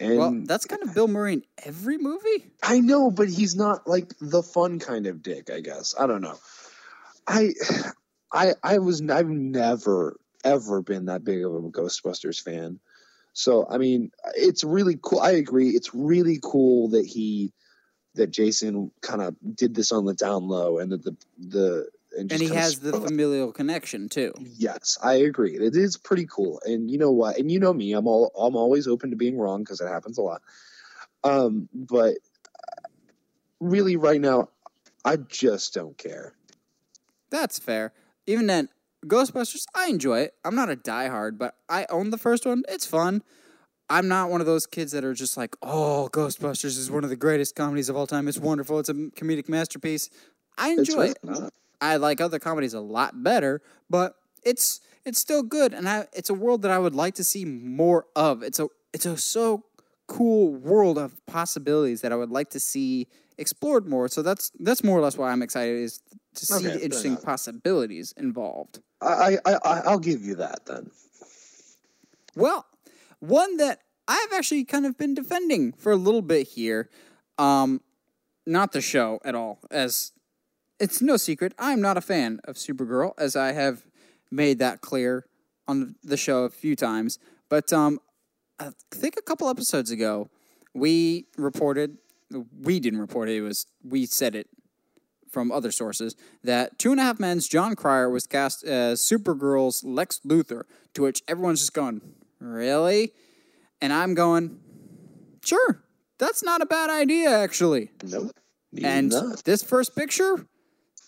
[0.00, 2.50] And Well, that's kind of Bill Murray in every movie.
[2.62, 5.50] I know, but he's not like the fun kind of dick.
[5.50, 6.38] I guess I don't know.
[7.26, 7.54] I,
[8.32, 9.00] I, I was.
[9.08, 12.78] I've never ever been that big of a Ghostbusters fan.
[13.32, 15.20] So I mean, it's really cool.
[15.20, 15.70] I agree.
[15.70, 17.52] It's really cool that he,
[18.14, 22.32] that Jason kind of did this on the down low, and that the the And
[22.32, 24.32] and, he has the familial connection too.
[24.38, 25.56] Yes, I agree.
[25.56, 26.60] It is pretty cool.
[26.64, 27.38] And you know what?
[27.38, 30.18] And you know me, I'm all I'm always open to being wrong because it happens
[30.18, 30.42] a lot.
[31.24, 32.88] Um, but uh,
[33.60, 34.48] really, right now,
[35.04, 36.34] I just don't care.
[37.30, 37.92] That's fair.
[38.26, 38.68] Even then,
[39.04, 40.34] Ghostbusters, I enjoy it.
[40.44, 42.62] I'm not a diehard, but I own the first one.
[42.68, 43.22] It's fun.
[43.88, 47.10] I'm not one of those kids that are just like, oh, Ghostbusters is one of
[47.10, 48.26] the greatest comedies of all time.
[48.26, 48.80] It's wonderful.
[48.80, 50.10] It's a comedic masterpiece.
[50.58, 51.18] I It's enjoy really it.
[51.22, 51.52] not.
[51.80, 56.30] I like other comedies a lot better, but it's it's still good, and I, it's
[56.30, 58.42] a world that I would like to see more of.
[58.42, 59.64] It's a it's a so
[60.08, 63.08] cool world of possibilities that I would like to see
[63.38, 64.08] explored more.
[64.08, 66.00] So that's that's more or less why I'm excited is
[66.34, 68.80] to see Okay, the interesting possibilities involved.
[69.00, 70.90] I, I, I I'll give you that then.
[72.34, 72.66] Well,
[73.20, 76.90] one that I've actually kind of been defending for a little bit here,
[77.38, 77.80] um,
[78.46, 80.12] not the show at all, as
[80.78, 83.86] it's no secret I'm not a fan of Supergirl, as I have
[84.30, 85.26] made that clear
[85.68, 87.18] on the show a few times.
[87.48, 87.98] But um,
[88.58, 90.28] I think a couple episodes ago,
[90.74, 91.98] we reported,
[92.60, 94.48] we didn't report it, it was, we said it
[95.30, 99.84] from other sources that Two and a Half Men's Jon Cryer was cast as Supergirl's
[99.84, 100.62] Lex Luthor,
[100.94, 102.00] to which everyone's just going,
[102.40, 103.12] Really?
[103.80, 104.58] And I'm going,
[105.44, 105.84] Sure,
[106.18, 107.90] that's not a bad idea, actually.
[108.02, 108.32] Nope.
[108.82, 109.44] And not.
[109.44, 110.46] this first picture,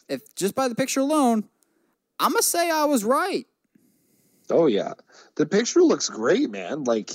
[0.09, 1.45] if just by the picture alone,
[2.19, 3.47] I'm gonna say I was right.
[4.51, 4.95] Oh yeah,
[5.37, 6.85] the picture looks great, man.
[6.85, 7.11] Like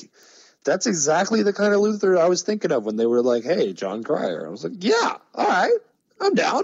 [0.64, 3.74] that's exactly the kind of Luthor I was thinking of when they were like, "Hey,
[3.74, 5.78] Jon Cryer." I was like, "Yeah, all right,
[6.22, 6.64] I'm down."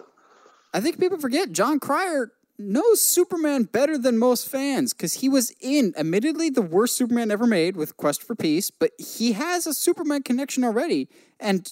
[0.73, 5.53] I think people forget Jon Cryer knows Superman better than most fans because he was
[5.61, 9.73] in, admittedly, the worst Superman ever made with Quest for Peace, but he has a
[9.73, 11.09] Superman connection already.
[11.39, 11.71] And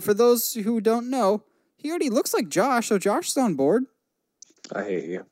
[0.00, 1.42] for those who don't know,
[1.82, 3.84] he already looks like Josh, so Josh is on board.
[4.74, 5.26] I hate you.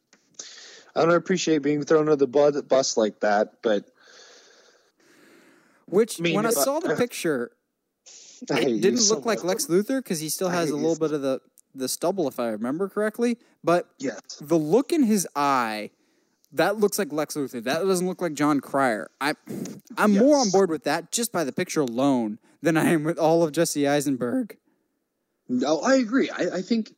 [0.95, 3.87] I don't appreciate being thrown under the bu- bus like that, but
[5.87, 7.53] Which, mean, when I uh, saw the picture,
[8.51, 9.47] I it didn't so look like much.
[9.47, 11.41] Lex Luthor because he still has a little so- bit of the,
[11.75, 13.39] the stubble, if I remember correctly.
[13.63, 14.21] But Yes.
[14.41, 15.91] the look in his eye,
[16.53, 17.63] that looks like Lex Luthor.
[17.63, 19.09] That doesn't look like Jon Cryer.
[19.21, 19.35] I,
[19.97, 23.19] I'm more on board with that just by the picture alone than I am with
[23.19, 24.57] all of Jesse Eisenberg.
[25.51, 26.31] No, I agree.
[26.31, 26.95] I, I think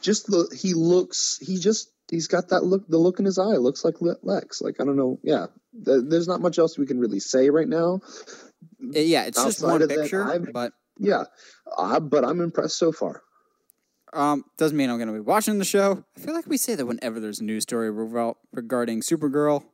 [0.00, 1.38] just the he looks.
[1.42, 2.86] He just he's got that look.
[2.88, 4.62] The look in his eye looks like Lex.
[4.62, 5.18] Like I don't know.
[5.24, 5.46] Yeah,
[5.84, 8.00] Th- there's not much else we can really say right now.
[8.80, 11.24] Uh, Yeah, it's just one of that, picture, but Yeah,
[11.76, 13.22] uh, but I'm impressed so far.
[14.12, 16.04] um, doesn't mean I'm going to be watching the show.
[16.16, 19.64] I feel like we say that whenever there's a news story regarding Supergirl,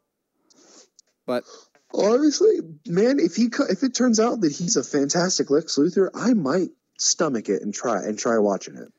[1.26, 1.44] but
[1.94, 2.54] Honestly,
[2.86, 6.70] man, if he if it turns out that he's a fantastic Lex Luthor, I might
[7.02, 8.92] stomach it and try and try watching it.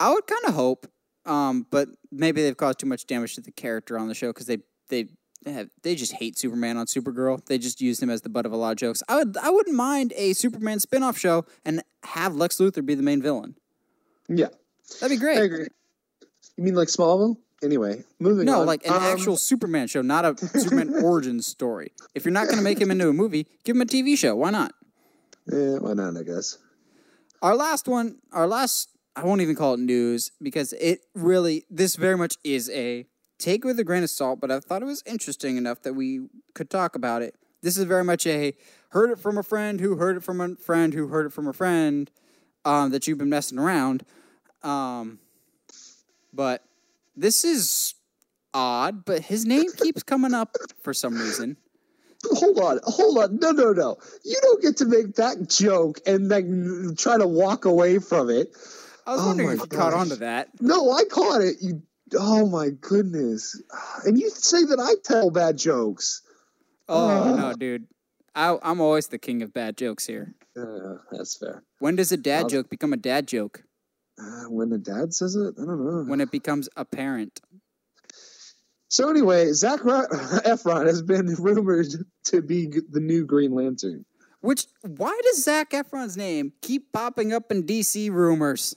[0.00, 0.86] I would kind of hope.
[1.26, 4.46] Um, but maybe they've caused too much damage to the character on the show because
[4.46, 5.08] they they
[5.44, 7.44] they, have, they just hate Superman on Supergirl.
[7.46, 9.02] They just used him as the butt of a lot of jokes.
[9.08, 13.02] I would I wouldn't mind a Superman spin-off show and have Lex Luthor be the
[13.02, 13.54] main villain.
[14.28, 14.48] Yeah,
[15.00, 15.38] That'd be great.
[15.38, 15.66] I agree.
[16.56, 17.36] You mean like Smallville?
[17.62, 18.66] Anyway, moving No, on.
[18.66, 21.92] like an Um, actual Superman show, not a Superman origin story.
[22.14, 24.36] If you're not going to make him into a movie, give him a TV show.
[24.36, 24.72] Why not?
[25.50, 26.16] Yeah, why not?
[26.18, 26.58] I guess.
[27.44, 31.94] Our last one, our last, I won't even call it news because it really, this
[31.94, 33.04] very much is a
[33.38, 35.92] take it with a grain of salt, but I thought it was interesting enough that
[35.92, 37.34] we could talk about it.
[37.60, 38.54] This is very much a
[38.92, 41.46] heard it from a friend who heard it from a friend who heard it from
[41.46, 42.10] a friend
[42.64, 44.06] um, that you've been messing around.
[44.62, 45.18] Um,
[46.32, 46.64] but
[47.14, 47.92] this is
[48.54, 51.58] odd, but his name keeps coming up for some reason.
[52.32, 53.38] Hold on, hold on.
[53.40, 53.96] No, no, no.
[54.24, 58.48] You don't get to make that joke and then try to walk away from it.
[59.06, 60.00] I was Oh wondering if you caught gosh.
[60.00, 60.48] on to that.
[60.60, 61.56] No, I caught it.
[61.60, 61.82] You.
[62.18, 63.60] Oh my goodness.
[64.04, 66.22] And you say that I tell bad jokes.
[66.88, 67.36] Oh Oh.
[67.36, 67.86] no, dude!
[68.34, 70.34] I, I'm always the king of bad jokes here.
[70.56, 71.62] Uh, that's fair.
[71.78, 73.62] When does a dad I'll- joke become a dad joke?
[74.18, 76.04] Uh, when the dad says it, I don't know.
[76.08, 77.40] When it becomes apparent.
[78.94, 79.80] So anyway, Zac
[80.46, 81.88] Efron has been rumored
[82.26, 84.04] to be the new Green Lantern
[84.40, 88.76] Which why does Zac Efron's name keep popping up in DC rumors?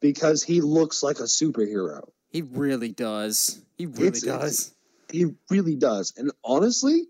[0.00, 2.00] because he looks like a superhero.
[2.30, 3.60] He really does.
[3.76, 4.74] He really It's- does.
[5.10, 6.14] He really does.
[6.16, 7.02] And honestly,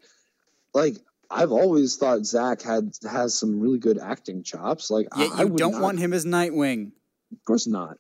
[0.75, 0.97] like
[1.31, 4.91] I've always thought Zac had has some really good acting chops.
[4.91, 6.91] Like Yet I, I you don't not- want him as Nightwing.
[7.33, 7.99] Of course not.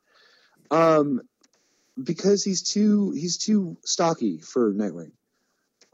[0.72, 1.20] Um,
[2.02, 5.12] because he's too he's too stocky for Nightwing.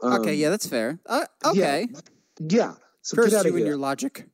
[0.01, 0.99] Um, okay, yeah, that's fair.
[1.05, 1.87] Uh, okay,
[2.39, 2.73] yeah.
[3.01, 4.25] So curse you of and your logic.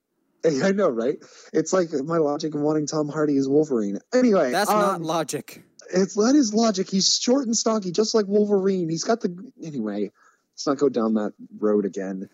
[0.64, 1.18] I know, right?
[1.54, 4.00] It's like my logic of wanting Tom Hardy as Wolverine.
[4.14, 5.64] Anyway, That's not um, logic.
[5.94, 6.90] it's that is logic.
[6.90, 8.90] He's short and stocky, just like Wolverine.
[8.90, 10.12] He's got the anyway.
[10.54, 12.30] Let's not go down that road again.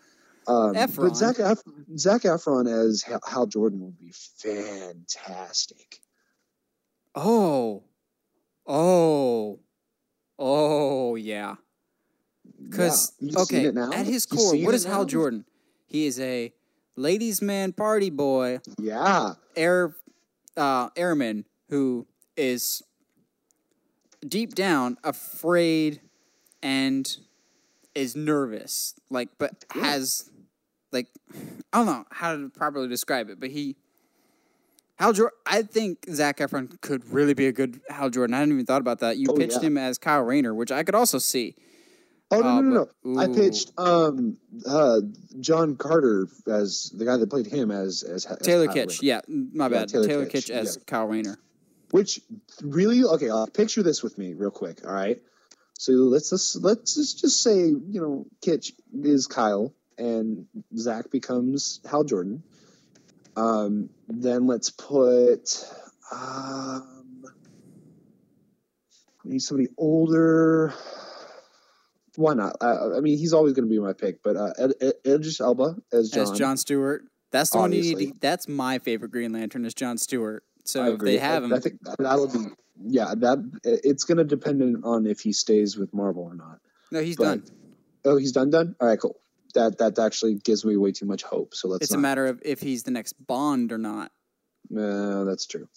[0.48, 1.08] Um, Efron.
[1.08, 1.62] but Zac Ef-
[1.96, 6.00] Zac Efron as Hal, Hal Jordan would be fantastic.
[7.14, 7.82] Oh,
[8.66, 9.60] oh,
[10.38, 11.56] oh, yeah.
[12.62, 13.40] Because Yeah.
[13.40, 15.04] Okay, at his core, what is Hal?
[15.04, 15.44] Jordan?
[15.86, 16.52] He is a
[16.96, 19.94] ladies' man, party boy, Yeah, air
[20.56, 22.82] uh, airman who is
[24.26, 26.00] deep down afraid
[26.62, 27.16] and
[27.94, 30.30] is nervous, like, but has
[30.92, 31.08] like
[31.72, 33.76] I don't know how to properly describe it, but he.
[34.98, 38.34] Hal Jordan, I think Zac Efron could really be a good Hal Jordan.
[38.34, 39.18] I hadn't even thought about that.
[39.18, 39.68] You Oh, pitched yeah.
[39.68, 41.54] him as Kyle Rayner, which I could also see.
[42.30, 42.88] Oh no Uh, no no!
[43.14, 45.00] but- I pitched um uh
[45.38, 49.22] John Carter as the guy that played him as as, as Taylor Kyle Kitsch, Rayner.
[49.28, 49.88] yeah, my Yeah, bad.
[49.90, 50.82] Taylor Taylor, Kitsch, Kitsch, as yeah.
[50.86, 51.38] Kyle Rayner.
[51.92, 52.20] Which
[52.62, 53.28] really okay?
[53.30, 54.84] Uh, picture this with me real quick.
[54.84, 55.22] All right.
[55.78, 61.80] So let's just let's just, just say you know Kitsch is Kyle and Zac becomes
[61.88, 62.42] Hal Jordan.
[63.36, 65.64] Um, then let's put
[66.12, 67.24] um,
[69.24, 70.72] we need somebody older.
[72.16, 72.56] Why not?
[72.60, 74.72] Uh, I mean, he's always going to be my pick, but uh, Ed,
[75.04, 76.22] Ed, Elba as John.
[76.22, 77.04] as John Stewart.
[77.30, 78.12] That's the one you need.
[78.12, 80.42] To, that's my favorite Green Lantern is John Stewart.
[80.64, 82.46] So if they have I- him, I think that'll be
[82.82, 83.14] yeah.
[83.16, 86.60] That it's going to depend on if he stays with Marvel or not.
[86.90, 87.44] no, he's but- done.
[88.06, 88.50] Oh, he's done.
[88.50, 88.76] Done.
[88.80, 89.16] All right, cool.
[89.56, 91.54] That that actually gives me way too much hope.
[91.54, 91.82] So let's.
[91.82, 91.98] It's not.
[91.98, 94.12] a matter of if he's the next Bond or not.
[94.70, 95.68] No, that's true.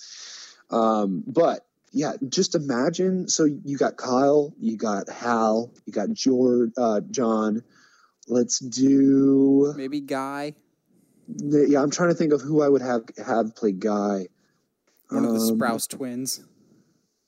[0.70, 3.28] Um, but yeah, just imagine.
[3.28, 7.64] So you got Kyle, you got Hal, you got George, uh, John.
[8.28, 9.74] Let's do.
[9.76, 10.54] Maybe Guy,
[11.28, 14.28] Yeah, I'm trying to think of who I would have have play Guy.
[15.10, 16.44] one of the Um, Sprouse twins.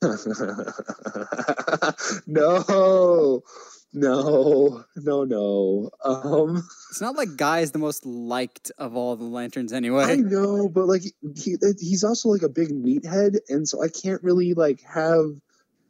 [2.28, 3.44] no,
[3.94, 5.90] no, no, no.
[6.04, 10.04] Um, It's not like Guy is the most liked of all the lanterns anyway.
[10.04, 11.04] I know, but like
[11.36, 15.26] he, he's also like a big meathead, and so I can't really like have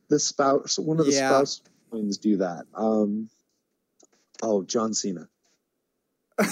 [0.09, 1.29] the spouse, one of the Yeah.
[1.29, 2.65] spouse twins, do that.
[2.73, 3.29] Um,
[4.41, 5.27] oh, John Cena.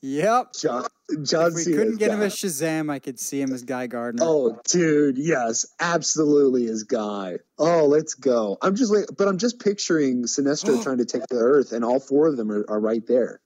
[0.00, 0.52] yep.
[0.58, 0.86] John
[1.22, 2.26] John If we couldn't get him Guy.
[2.26, 4.22] as Shazam, I could see him as Guy Gardner.
[4.24, 7.38] Oh, dude, yes, absolutely as Guy.
[7.58, 8.56] Oh, let's go.
[8.62, 12.00] I'm just like, but I'm just picturing Sinestro trying to take the Earth, and all
[12.00, 13.40] four of them are, are right there.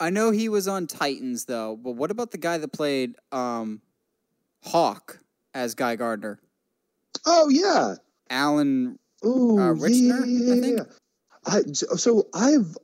[0.00, 3.82] I know he was on Titans though, but what about the guy that played um,
[4.62, 5.18] Hawk
[5.54, 6.38] as Guy Gardner?
[7.26, 7.94] Oh yeah.
[8.30, 8.98] Alan.
[9.24, 10.78] Ooh, Uh, yeah, Ritchson, yeah, I yeah, think?
[10.78, 10.84] yeah.
[11.46, 12.76] I, so I've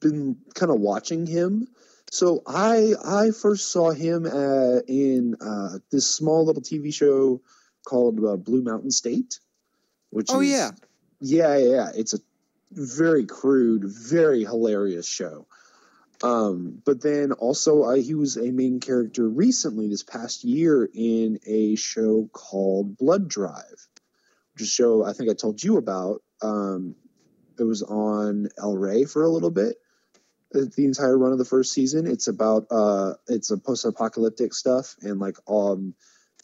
[0.00, 1.66] been kind of watching him.
[2.10, 7.40] So I I first saw him uh, in uh, this small little TV show
[7.86, 9.38] called uh, Blue Mountain State,
[10.10, 10.70] which Oh, is, yeah.
[11.20, 11.88] yeah yeah yeah.
[11.94, 12.18] It's a
[12.72, 15.46] very crude, very hilarious show.
[16.22, 21.38] Um, but then also uh, he was a main character recently this past year in
[21.46, 23.88] a show called Blood Drive,
[24.52, 26.22] which is a show I think I told you about.
[26.42, 26.96] Um,
[27.58, 29.76] it was on El Rey for a little bit.
[30.52, 32.06] The entire run of the first season.
[32.06, 35.94] It's about uh, it's a post-apocalyptic stuff and like um,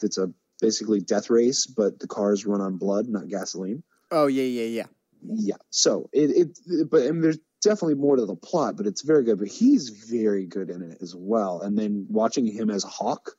[0.01, 3.83] it's a basically death race, but the cars run on blood, not gasoline.
[4.11, 4.85] Oh yeah, yeah, yeah.
[5.23, 5.57] Yeah.
[5.71, 9.23] So it, it, it- but and there's definitely more to the plot, but it's very
[9.25, 9.39] good.
[9.39, 11.61] But he's very good in it as well.
[11.61, 13.31] And then watching him as Hawk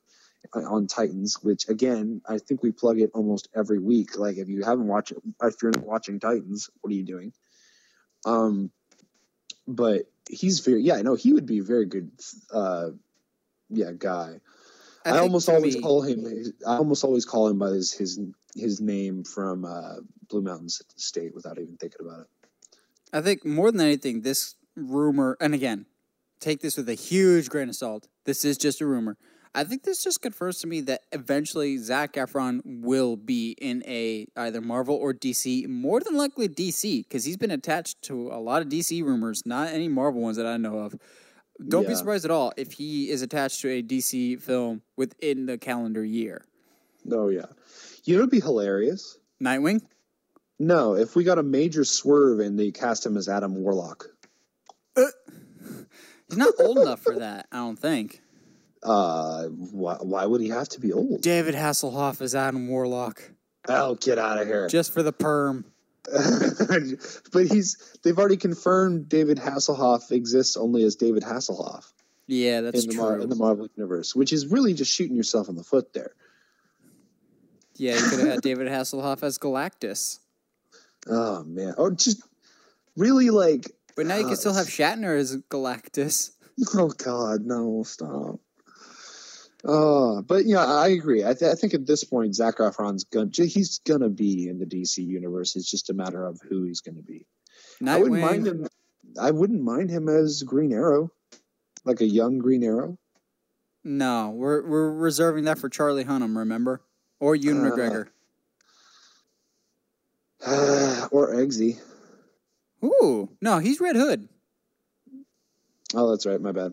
[0.55, 4.19] uh, on Titans, which again, I think we plug it almost every week.
[4.19, 7.33] Like if you haven't watched it, if you're not watching Titans, what are you doing?
[8.27, 8.71] Um,
[9.69, 11.01] but he's very yeah.
[11.03, 12.11] No, he would be a very good.
[12.53, 12.91] Uh,
[13.71, 14.41] yeah, guy.
[15.05, 16.27] I, think almost always me- call him.
[16.67, 18.19] I almost always call him by his his
[18.57, 19.97] his name from uh,
[20.29, 22.27] Blue Mountains State without even thinking about it.
[23.13, 25.87] I think more than anything, this rumor, and again,
[26.41, 28.09] take this with a huge grain of salt.
[28.25, 29.17] This is just a rumor.
[29.59, 34.29] I think this just confirms to me that eventually Zac Efron will be in a
[34.37, 35.67] either Marvel or DC.
[35.67, 39.71] More than likely DC, because he's been attached to a lot of DC rumors, not
[39.71, 40.95] any Marvel ones that I know of.
[41.67, 45.59] Don't be surprised at all if he is attached to a DC film within the
[45.59, 46.45] calendar year.
[47.11, 47.47] Oh yeah,
[48.05, 49.19] you know, it'd be hilarious.
[49.43, 49.83] Nightwing.
[50.61, 54.07] No, if we got a major swerve and they cast him as Adam Warlock.
[54.97, 55.07] Uh,
[56.29, 57.49] he's not old enough for that.
[57.51, 58.23] I don't think.
[58.83, 61.21] Uh, why, why would he have to be old?
[61.21, 63.31] David Hasselhoff is Adam Warlock
[63.69, 64.69] Oh, get out of here!
[64.69, 65.65] just for the perm.
[67.33, 71.93] but he's they've already confirmed David Hasselhoff exists only as David Hasselhoff
[72.27, 73.03] Yeah, that's in the true.
[73.03, 76.13] Mar- in the Marvel universe, which is really just shooting yourself in the foot there.
[77.77, 80.21] yeah, you could have had David Hasselhoff as Galactus,
[81.07, 82.23] Oh man, oh just
[82.97, 86.31] really like but now you can Uh, still have Shatner as Galactus.
[86.75, 87.83] Oh God, no!
[87.85, 88.41] Stop.
[89.69, 91.25] Uh, but yeah, I agree.
[91.25, 94.65] I, th- I think at this point, Zac Efron's gonna he's gonna be in the
[94.65, 95.57] DC universe.
[95.57, 97.27] It's just a matter of who he's gonna be.
[97.87, 98.67] I wouldn't mind him.
[99.21, 101.11] I wouldn't mind him as Green Arrow,
[101.85, 102.97] like a young Green Arrow.
[103.85, 106.35] No, we're we're reserving that for Charlie Hunnam.
[106.37, 106.81] Remember,
[107.21, 108.09] or Ewan Uh, McGregor.
[111.11, 111.79] or Eggsy.
[112.85, 114.29] Ooh, no, he's Red Hood.
[115.95, 116.41] Oh, that's right.
[116.41, 116.73] My bad.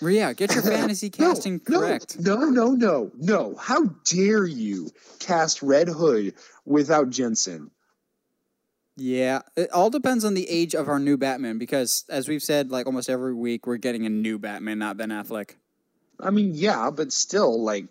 [0.00, 2.18] Yeah, get your fantasy casting no, correct.
[2.20, 3.54] No, no, no, no.
[3.56, 7.70] How dare you cast Red Hood without Jensen?
[8.96, 12.70] Yeah, it all depends on the age of our new Batman because, as we've said,
[12.70, 15.50] like almost every week, we're getting a new Batman, not Ben Affleck.
[16.18, 17.88] I mean, yeah, but still, like,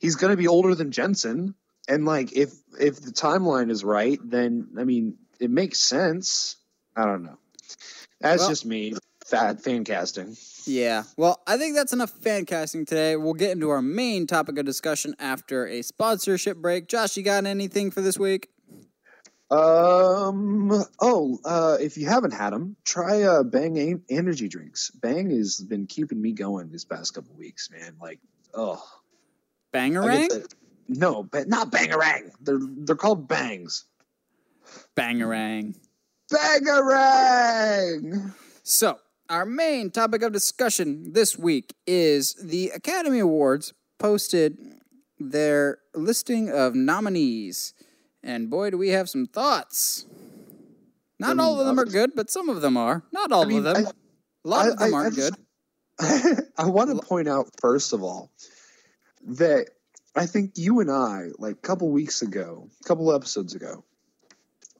[0.00, 1.54] he's going to be older than Jensen,
[1.88, 6.56] and like, if if the timeline is right, then I mean, it makes sense.
[6.96, 7.38] I don't know.
[8.20, 8.94] That's Well- just me.
[9.30, 10.36] Fat fan casting.
[10.66, 11.04] Yeah.
[11.16, 13.14] Well, I think that's enough fan casting today.
[13.16, 16.88] We'll get into our main topic of discussion after a sponsorship break.
[16.88, 18.48] Josh, you got anything for this week?
[19.50, 20.70] Um.
[21.00, 24.90] Oh, uh, if you haven't had them, try uh, Bang en- energy drinks.
[24.90, 27.96] Bang has been keeping me going this past couple weeks, man.
[28.00, 28.20] Like,
[28.54, 28.82] oh,
[29.74, 30.28] I Bangarang?
[30.28, 30.48] the-
[30.88, 32.30] no, but not Bangarang.
[32.40, 33.84] They're they're called Bangs.
[34.96, 35.74] Bangarang.
[36.32, 38.32] Bangarang!
[38.62, 38.98] So,
[39.30, 44.58] our main topic of discussion this week is the Academy Awards posted
[45.20, 47.72] their listing of nominees.
[48.24, 50.04] And boy, do we have some thoughts.
[51.20, 53.04] Not Um, all of them are good, but some of them are.
[53.12, 53.86] Not all I mean, of them.
[53.86, 53.90] I-
[54.44, 55.34] a lot of them I- I aren't good.
[56.56, 58.32] I want to point out first of all
[59.26, 59.68] that
[60.16, 63.84] I think you and I, like a couple weeks ago, a couple episodes ago,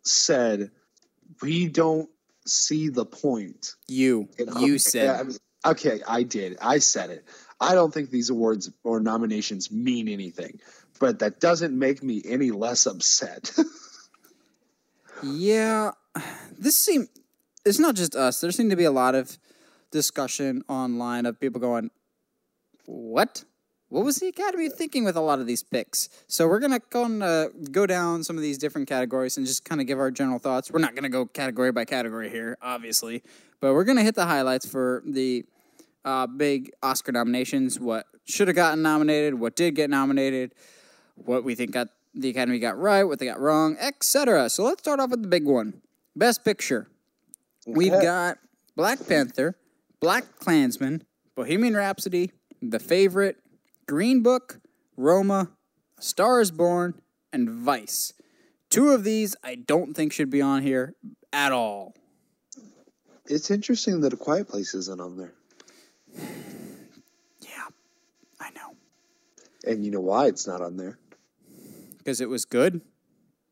[0.03, 0.71] said
[1.43, 2.09] we don't
[2.47, 3.75] see the point.
[3.89, 4.29] You.
[4.59, 5.09] You said.
[5.09, 5.37] I mean,
[5.67, 6.59] okay, I did.
[6.61, 7.25] I said it.
[7.61, 10.61] I don't think these awards or nominations mean anything,
[10.99, 13.53] but that doesn't make me any less upset.
[15.23, 15.93] Yeah,
[16.59, 17.09] this seem
[17.65, 18.41] it's not just us.
[18.41, 19.39] There seemed to be a lot of
[19.91, 21.91] discussion online of people going,
[22.87, 23.45] "What?
[23.91, 27.05] What was the Academy thinking with a lot of these picks?" So we're gonna go
[27.05, 30.11] and uh, go down some of these different categories and just kind of give our
[30.11, 30.71] general thoughts.
[30.71, 33.23] We're not gonna go category by category here, obviously,
[33.61, 35.45] but we're gonna hit the highlights for the
[36.05, 37.79] uh, big Oscar nominations.
[37.79, 39.35] What should have gotten nominated?
[39.35, 40.55] What did get nominated?
[41.25, 44.51] what we think got the Academy got right, what they got wrong, etc.
[44.51, 45.81] So let's start off with the big one.
[46.17, 46.89] Best Picture.
[47.67, 48.39] We've got
[48.75, 49.57] Black Panther,
[50.01, 51.05] Black Klansman,
[51.37, 52.33] Bohemian Rhapsody,
[52.63, 53.37] The Favorite,
[53.91, 54.61] Green Book,
[54.97, 55.51] Roma,
[55.99, 58.13] A Star is Born, and Vice.
[58.69, 60.95] Two of these I don't think should be on here
[61.33, 61.97] at all.
[63.27, 65.33] it's interesting that A Quiet Place isn't on there.
[67.41, 67.67] Yeah,
[68.39, 68.77] I know.
[69.67, 70.97] And you know why it's not on there?
[71.99, 72.83] Because it was good.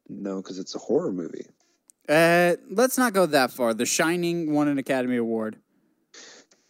[0.09, 1.47] No, because it's a horror movie.
[2.09, 3.75] Uh, let's not go that far.
[3.75, 5.57] The Shining won an Academy Award.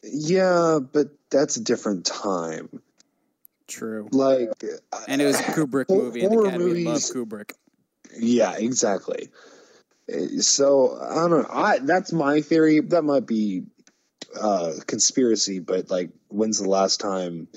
[0.02, 2.80] Yeah, but that's a different time.
[3.68, 4.08] True.
[4.10, 4.50] Like,
[5.06, 7.52] And it was a Kubrick Hor- movie, and the horror Academy loved movies- Kubrick.
[8.18, 9.28] yeah, exactly.
[10.12, 11.46] Uh, So I don't know.
[11.50, 12.80] I that's my theory.
[12.80, 13.64] That might be
[14.40, 17.48] uh, conspiracy, but like, when's the last time?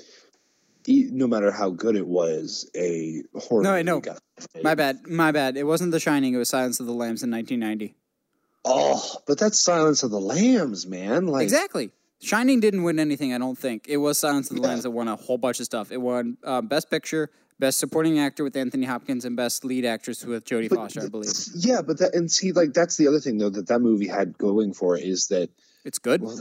[0.86, 3.62] No matter how good it was, a horror.
[3.62, 4.02] No, I know.
[4.64, 5.06] My bad.
[5.06, 5.56] My bad.
[5.56, 6.34] It wasn't The Shining.
[6.34, 7.94] It was Silence of the Lambs in 1990.
[8.64, 11.26] Oh, but that's Silence of the Lambs, man.
[11.26, 11.90] Like, exactly.
[12.22, 13.34] Shining didn't win anything.
[13.34, 15.66] I don't think it was Silence of the Lambs that won a whole bunch of
[15.66, 15.90] stuff.
[15.90, 20.24] It won uh, Best Picture, Best Supporting Actor with Anthony Hopkins, and Best Lead Actress
[20.24, 21.02] with Jodie but Foster.
[21.02, 23.80] I believe Yeah, but that and see, like that's the other thing though that that
[23.80, 25.50] movie had going for it is that
[25.84, 26.22] it's good.
[26.22, 26.38] well,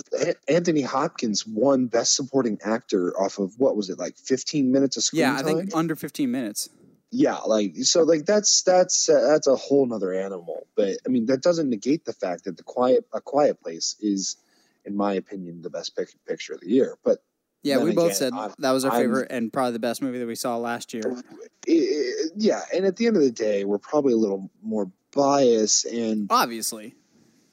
[0.47, 5.03] Anthony Hopkins won Best Supporting Actor off of what was it like 15 minutes of
[5.03, 5.57] screen yeah, I time?
[5.57, 6.69] think under 15 minutes.
[7.09, 10.67] yeah, like so, like that's that's uh, that's a whole nother animal.
[10.75, 14.37] But I mean, that doesn't negate the fact that the quiet a Quiet Place is,
[14.85, 16.97] in my opinion, the best pic- picture of the year.
[17.03, 17.23] But
[17.63, 20.01] Yeah, we both again, said I'm- that was our I'm- favorite and probably the best
[20.01, 21.03] movie that we saw last year.
[21.07, 24.91] i i yeah, and at the end of the day, we're probably a little more
[25.13, 26.95] biased and Obviously.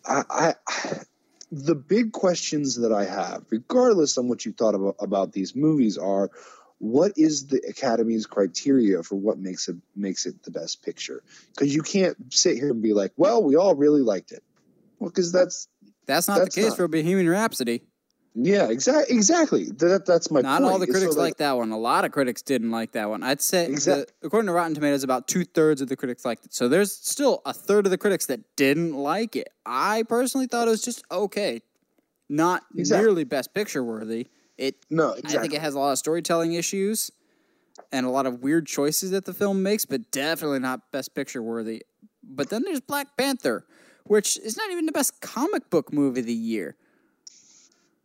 [0.06, 0.54] I, I
[1.50, 5.98] the big questions that I have, regardless on what you thought about, about these movies,
[5.98, 6.30] are
[6.78, 11.22] what is the Academy's criteria for what makes it makes it the best picture?
[11.50, 14.42] Because you can't sit here and be like, "Well, we all really liked it."
[14.98, 15.68] Well, because that's
[16.08, 17.82] That's not That's the case not- for Bohemian Rhapsody.
[18.34, 19.64] yeah, exactly, exactly.
[19.76, 20.72] That that's my Not point.
[20.72, 21.70] all the critics so, like that one.
[21.70, 23.22] A lot of critics didn't like that one.
[23.22, 26.46] I'd say, Exact- the- according to Rotten Tomatoes, about two thirds of the critics liked
[26.46, 26.54] it.
[26.54, 29.48] So there's still a third of the critics that didn't like it.
[29.66, 31.60] I personally thought it was just okay,
[32.28, 34.26] not Exact- nearly Best Picture worthy.
[34.56, 35.38] It, no, exactly.
[35.38, 37.10] I think it has a lot of storytelling issues
[37.92, 41.42] and a lot of weird choices that the film makes, but definitely not Best Picture
[41.42, 41.82] worthy.
[42.24, 43.64] But then there's Black Panther,
[44.08, 46.76] which is not even the best comic book movie of the year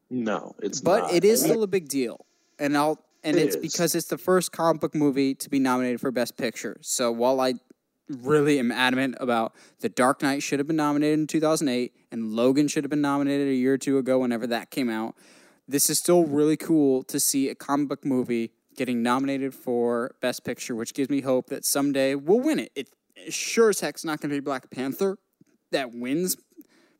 [0.09, 1.13] no, it's but not.
[1.13, 2.25] it is still a big deal,
[2.59, 3.61] and I'll and It it's is.
[3.61, 6.77] because it's the first comic book movie to be nominated for Best Picture.
[6.81, 7.55] So while I
[8.09, 12.67] really am adamant about The Dark Knight should have been nominated in 2008 and Logan
[12.67, 15.15] should have been nominated a year or two ago whenever that came out,
[15.67, 20.43] this is still really cool to see a comic book movie getting nominated for Best
[20.43, 22.71] Picture, which gives me hope that someday we'll win it.
[22.75, 22.89] It
[23.29, 25.17] sure as heck's not going to be Black Panther
[25.73, 26.37] that wins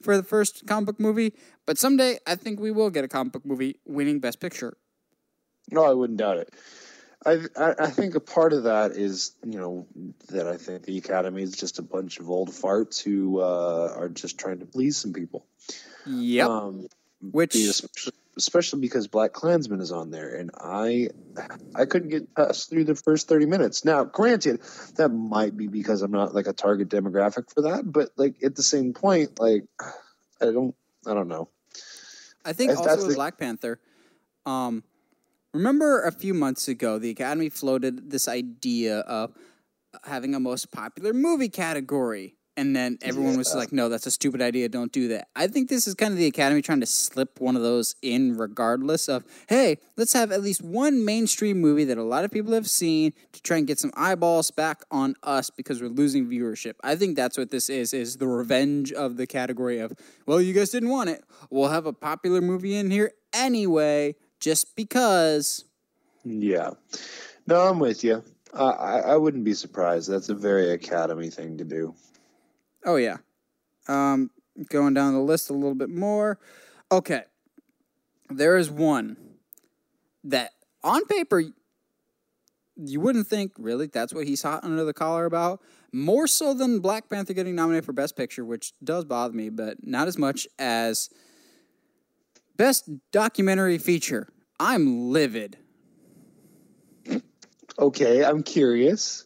[0.02, 1.34] for the first comic book movie,
[1.66, 4.78] but someday I think we will get a comic book movie winning Best Picture.
[5.72, 6.54] No, I wouldn't doubt it.
[7.26, 9.88] I, I I think a part of that is you know
[10.30, 14.10] that I think the Academy is just a bunch of old farts who uh, are
[14.10, 15.46] just trying to please some people.
[16.06, 16.50] Yep.
[16.50, 16.88] Um,
[17.22, 21.10] Which especially, especially because Black Klansman is on there, and I
[21.76, 23.86] I couldn't get past through the first thirty minutes.
[23.86, 24.62] Now, granted,
[24.96, 28.56] that might be because I'm not like a target demographic for that, but like at
[28.56, 29.64] the same point, like
[30.42, 30.76] I don't
[31.08, 31.50] I don't know.
[32.46, 33.80] I think also the- Black Panther,
[34.46, 34.84] um,
[35.54, 39.34] remember a few months ago the Academy floated this idea of
[40.06, 44.42] having a most popular movie category, and then everyone was like, "No, that's a stupid
[44.42, 44.70] idea.
[44.70, 47.56] Don't do that." I think this is kind of the Academy trying to slip one
[47.56, 52.04] of those in, regardless of, "Hey, let's have at least one mainstream movie that a
[52.04, 55.82] lot of people have seen to try and get some eyeballs back on us because
[55.82, 59.80] we're losing viewership." I think that's what this is: is the revenge of the category
[59.80, 59.94] of,
[60.26, 61.24] "Well, you guys didn't want it.
[61.50, 65.66] We'll have a popular movie in here anyway, just because."
[66.24, 66.72] Yeah.
[67.48, 68.24] No, I'm with you.
[68.54, 70.10] Uh, I I wouldn't be surprised.
[70.10, 71.96] That's a very Academy thing to do.
[72.86, 73.18] Oh yeah.
[73.88, 74.30] Um,
[74.70, 76.40] going down the list a little bit more.
[76.92, 77.24] Okay.
[78.30, 79.18] There is one
[80.24, 80.52] that
[80.84, 81.44] on paper
[82.76, 85.62] you wouldn't think really that's what he's hot under the collar about.
[85.92, 89.86] More so than Black Panther getting nominated for Best Picture, which does bother me, but
[89.86, 91.10] not as much as
[92.58, 94.30] Best Documentary Feature.
[94.60, 95.58] I'm livid.
[97.78, 99.26] Okay, I'm curious.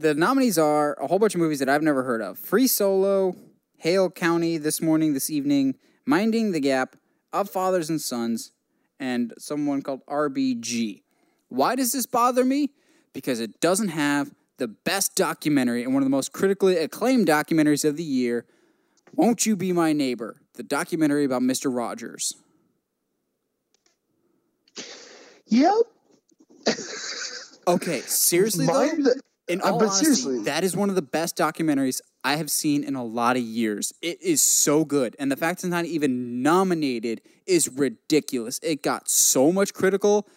[0.00, 2.38] The nominees are a whole bunch of movies that I've never heard of.
[2.38, 3.36] Free Solo,
[3.76, 5.74] Hale County this morning, this evening,
[6.06, 6.96] Minding the Gap,
[7.34, 8.52] Of Fathers and Sons,
[8.98, 11.02] and someone called RBG.
[11.48, 12.70] Why does this bother me?
[13.12, 17.84] Because it doesn't have the best documentary and one of the most critically acclaimed documentaries
[17.84, 18.46] of the year,
[19.14, 21.74] Won't You Be My Neighbor, the documentary about Mr.
[21.74, 22.34] Rogers.
[25.46, 25.74] Yep.
[27.68, 28.88] Okay, seriously though?
[29.50, 32.50] In Uh, all but honesty, seriously- that is one of the best documentaries I have
[32.50, 33.92] seen in a lot of years.
[34.00, 38.60] It is so good, and the fact it's not even nominated is ridiculous.
[38.62, 40.28] It got so much critical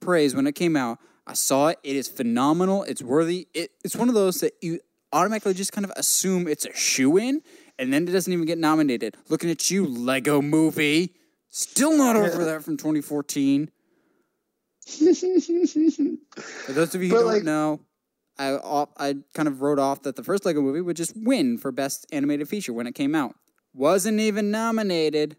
[0.00, 0.98] praise when it came out.
[1.26, 1.78] I saw it.
[1.84, 2.82] It is phenomenal.
[2.84, 3.46] It's worthy.
[3.54, 4.80] It, it's one of those that you
[5.12, 7.42] automatically just kind of assume it's a shoe in,
[7.78, 9.16] and then it doesn't even get nominated.
[9.28, 11.14] Looking at you, Lego Movie,
[11.50, 13.70] still not over that from 2014.
[14.86, 17.80] For those of you who But, don't like- know,
[18.42, 21.70] I I kind of wrote off that the first Lego movie would just win for
[21.72, 23.36] best animated feature when it came out.
[23.74, 25.36] Wasn't even nominated,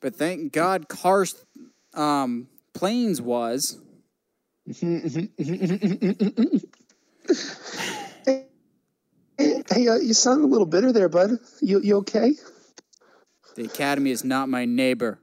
[0.00, 1.44] but thank God Cars
[1.94, 3.78] um, Planes was.
[8.26, 8.46] Hey,
[9.70, 11.30] hey uh, you sound a little bitter there, bud.
[11.60, 12.32] You you okay?
[13.56, 15.20] The Academy is not my neighbor.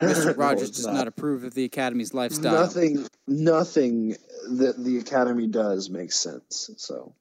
[0.00, 0.36] Mr.
[0.38, 0.94] Rogers it's does not.
[0.94, 2.52] not approve of the Academy's lifestyle.
[2.52, 4.16] Nothing, nothing
[4.58, 6.70] that the Academy does makes sense.
[6.76, 7.14] So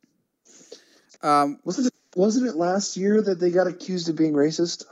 [1.22, 1.94] Um, wasn't it?
[2.16, 4.86] Wasn't it last year that they got accused of being racist?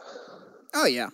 [0.73, 1.09] oh yeah,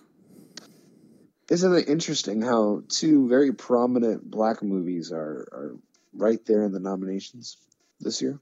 [1.50, 5.76] Isn't it interesting how two very prominent black movies are are
[6.14, 7.56] right there in the nominations
[8.00, 8.38] this year?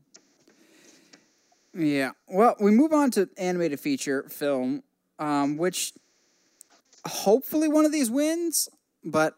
[1.74, 2.12] Yeah.
[2.28, 4.82] Well, we move on to animated feature film,
[5.18, 5.92] um, which
[7.06, 8.68] hopefully one of these wins,
[9.04, 9.34] but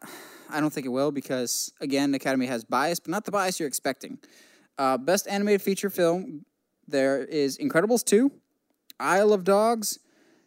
[0.50, 3.68] I don't think it will because, again, Academy has bias, but not the bias you're
[3.68, 4.18] expecting.
[4.78, 6.44] Uh, best animated feature film
[6.86, 8.30] there is Incredibles 2,
[8.98, 9.98] Isle of Dogs,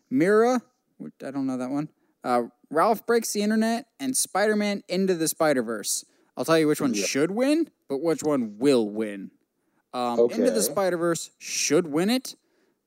[0.09, 0.61] Mira,
[0.97, 1.89] which I don't know that one,
[2.23, 6.05] uh, Ralph Breaks the Internet, and Spider Man Into the Spider Verse.
[6.35, 9.31] I'll tell you which one should win, but which one will win.
[9.93, 12.35] Um, Into the Spider Verse should win it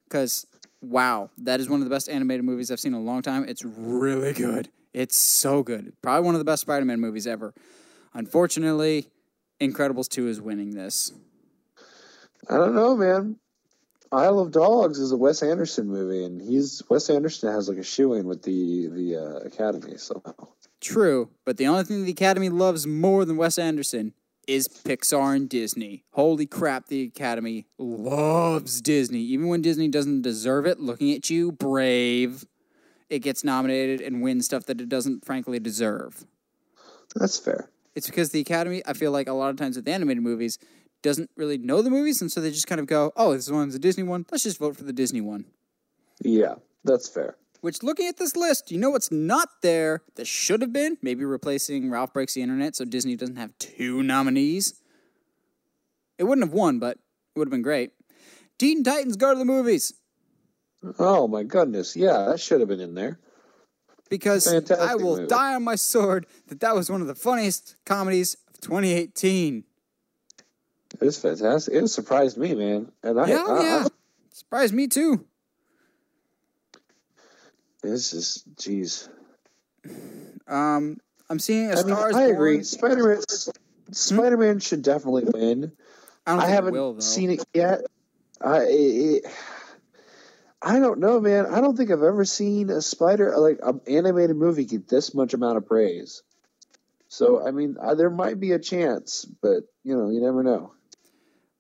[0.05, 0.47] because
[0.81, 3.45] wow, that is one of the best animated movies I've seen in a long time.
[3.49, 4.69] It's really good.
[4.95, 5.93] It's so good.
[6.01, 7.53] Probably one of the best Spider Man movies ever.
[8.15, 9.09] Unfortunately,
[9.61, 11.13] Incredibles 2 is winning this.
[12.49, 13.37] I don't know, man.
[14.13, 17.83] Isle of Dogs is a Wes Anderson movie, and he's Wes Anderson has like a
[17.83, 19.97] shoe in with the the uh, Academy.
[19.97, 20.23] So
[20.81, 24.15] True, but the only thing the Academy loves more than Wes Anderson
[24.47, 26.05] is Pixar and Disney.
[26.13, 29.21] Holy crap, the Academy loves Disney.
[29.21, 32.45] Even when Disney doesn't deserve it, looking at you, brave,
[33.11, 36.25] it gets nominated and wins stuff that it doesn't frankly deserve.
[37.15, 37.71] that's fair.
[37.95, 40.59] It's because the Academy, I feel like a lot of times with animated movies,
[41.03, 43.75] doesn't really know the movies, and so they just kind of go, oh, this one's
[43.75, 44.27] a Disney one.
[44.33, 45.45] Let's just vote for the Disney one.
[46.21, 47.37] Yeah, that's fair.
[47.61, 50.99] Which, looking at this list, you know what's not there that should have been?
[51.03, 54.75] Maybe replacing Ralph Breaks the Internet so Disney doesn't have two nominees.
[56.19, 56.99] It wouldn't have won, but
[57.35, 57.93] it would have been great.
[58.59, 59.95] Teen Titans Go to the Movies
[60.99, 63.19] Oh my goodness, yeah, that should have been in there.
[64.11, 65.27] because Fantastic I will movie.
[65.29, 69.65] die on my sword that that was one of the funniest comedies of 2018.
[70.95, 71.75] It was fantastic.
[71.75, 72.93] It surprised me, man.
[73.03, 73.87] And I, Yeah, I, yeah.
[74.33, 75.25] Surprised me too.
[77.83, 79.09] This is jeez.
[80.49, 82.55] Um, I'm seeing a I mean, Stars I agree.
[82.57, 82.65] Born.
[82.65, 83.23] Spider Man,
[83.93, 85.73] Spider Man should definitely win.
[86.27, 87.81] I don't I think it haven't will seen it yet.
[88.41, 89.25] I it,
[90.65, 91.47] I don't know, man.
[91.47, 95.35] I don't think I've ever seen a spider like an animated movie get this much
[95.35, 96.23] amount of praise.
[97.09, 100.73] So I mean, uh, there might be a chance, but you know, you never know.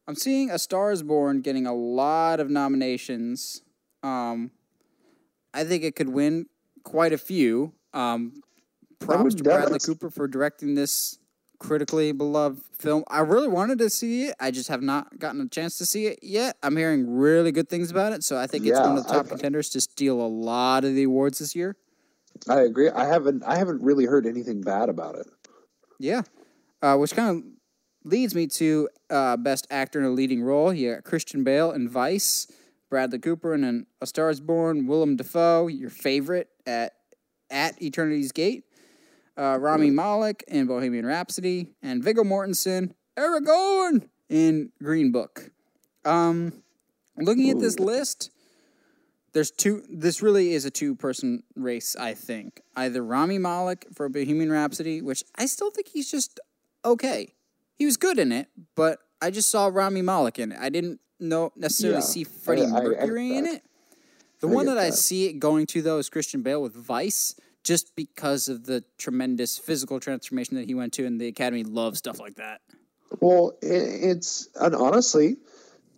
[0.08, 3.62] I'm seeing A Star Is Born getting a lot of nominations.
[4.02, 4.50] Um,
[5.52, 6.46] I think it could win
[6.82, 7.72] quite a few.
[7.92, 8.42] Um,
[8.98, 11.18] props to Bradley Cooper for directing this
[11.58, 13.04] critically beloved film.
[13.08, 14.34] I really wanted to see it.
[14.40, 16.56] I just have not gotten a chance to see it yet.
[16.62, 19.26] I'm hearing really good things about it, so I think it's one of the top
[19.26, 21.76] I- contenders to steal a lot of the awards this year.
[22.48, 22.90] I agree.
[22.90, 25.26] I haven't I haven't really heard anything bad about it.
[26.00, 26.22] Yeah,
[26.82, 27.44] uh, which kind of
[28.04, 30.72] leads me to uh, best actor in a leading role.
[30.72, 32.50] You got Christian Bale in Vice,
[32.90, 36.92] Bradley Cooper in A Star Is Born, Willem Dafoe, your favorite at
[37.50, 38.64] at Eternity's Gate,
[39.36, 45.50] uh, Rami Malek in Bohemian Rhapsody, and Viggo Mortensen, Aragorn in Green Book.
[46.04, 46.62] Um,
[47.16, 48.30] looking at this list,
[49.32, 49.82] there's two.
[49.88, 52.60] This really is a two-person race, I think.
[52.76, 56.38] Either Rami Malek for Bohemian Rhapsody, which I still think he's just
[56.84, 57.34] okay.
[57.76, 60.58] He was good in it, but I just saw Rami Malek in it.
[60.60, 63.62] I didn't know necessarily Yeah, see Freddie I- I- I Mercury in it.
[64.40, 66.74] The I one get that I see it going to though is Christian Bale with
[66.74, 67.34] Vice,
[67.64, 71.98] just because of the tremendous physical transformation that he went to, and the Academy loves
[71.98, 72.60] stuff like that.
[73.20, 75.38] Well, it's and honestly,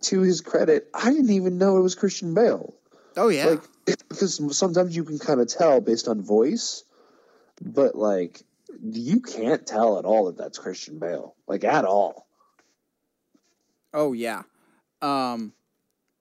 [0.01, 2.73] to his credit, I didn't even know it was Christian Bale.
[3.15, 3.61] Oh yeah, Like
[4.09, 6.83] because sometimes you can kind of tell based on voice,
[7.61, 8.41] but like
[8.81, 12.27] you can't tell at all that that's Christian Bale, like at all.
[13.93, 14.43] Oh yeah,
[15.01, 15.53] um,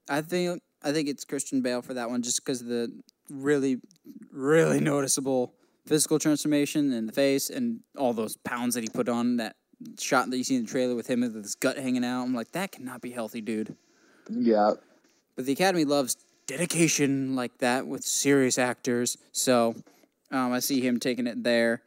[0.09, 2.91] I think I think it's Christian Bale for that one, just because of the
[3.31, 3.81] really,
[4.33, 5.55] really noticeable
[5.87, 9.37] physical transformation in the face and all those pounds that he put on.
[9.37, 9.57] That
[9.99, 12.23] shot that you see in the trailer with him with his gut hanging out.
[12.23, 13.77] I'm like, that cannot be healthy, dude.
[14.29, 14.73] Yeah,
[15.37, 16.17] But the Academy loves
[16.47, 19.77] dedication like that with serious actors, so
[20.33, 21.83] um, I see him taking it there.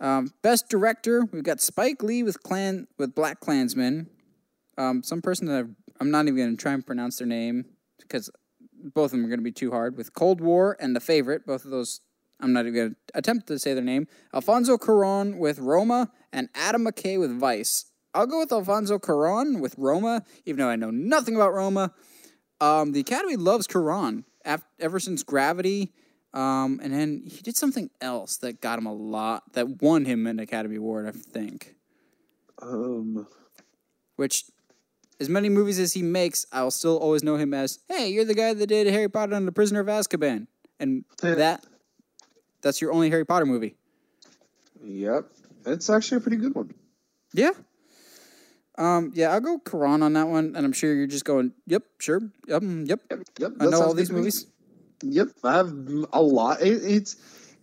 [0.00, 4.08] Um, best director, we've got Spike Lee with Clan with Black Klansman.
[4.78, 7.64] Um, some person that I've, I'm not even going to try and pronounce their name
[7.98, 8.30] because
[8.94, 9.96] both of them are going to be too hard.
[9.96, 12.00] With Cold War and The Favorite, both of those
[12.40, 14.06] I'm not even going to attempt to say their name.
[14.34, 17.86] Alfonso Cuarón with Roma and Adam McKay with Vice.
[18.14, 21.92] I'll go with Alfonso Cuarón with Roma, even though I know nothing about Roma.
[22.60, 25.92] Um, the Academy loves Cuarón af- ever since Gravity.
[26.34, 30.26] Um, and then he did something else that got him a lot, that won him
[30.26, 31.74] an Academy Award, I think.
[32.60, 33.26] um,
[34.16, 34.44] Which,
[35.20, 38.34] as many movies as he makes, I'll still always know him as, hey, you're the
[38.34, 40.46] guy that did Harry Potter and the Prisoner of Azkaban.
[40.78, 41.64] And that,
[42.60, 43.76] that's your only Harry Potter movie.
[44.84, 45.24] yep,
[45.64, 46.74] it's actually a pretty good one.
[47.32, 47.52] Yeah.
[48.78, 51.82] Um, yeah, I'll go Cuarón on that one, and I'm sure you're just going, yep,
[51.98, 53.00] sure, yep, mm, yep.
[53.10, 53.52] Yep, yep.
[53.58, 54.18] I know all these to me.
[54.20, 54.46] movies.
[55.02, 55.72] Yep, I have
[56.12, 56.60] a lot.
[56.60, 57.16] It, it's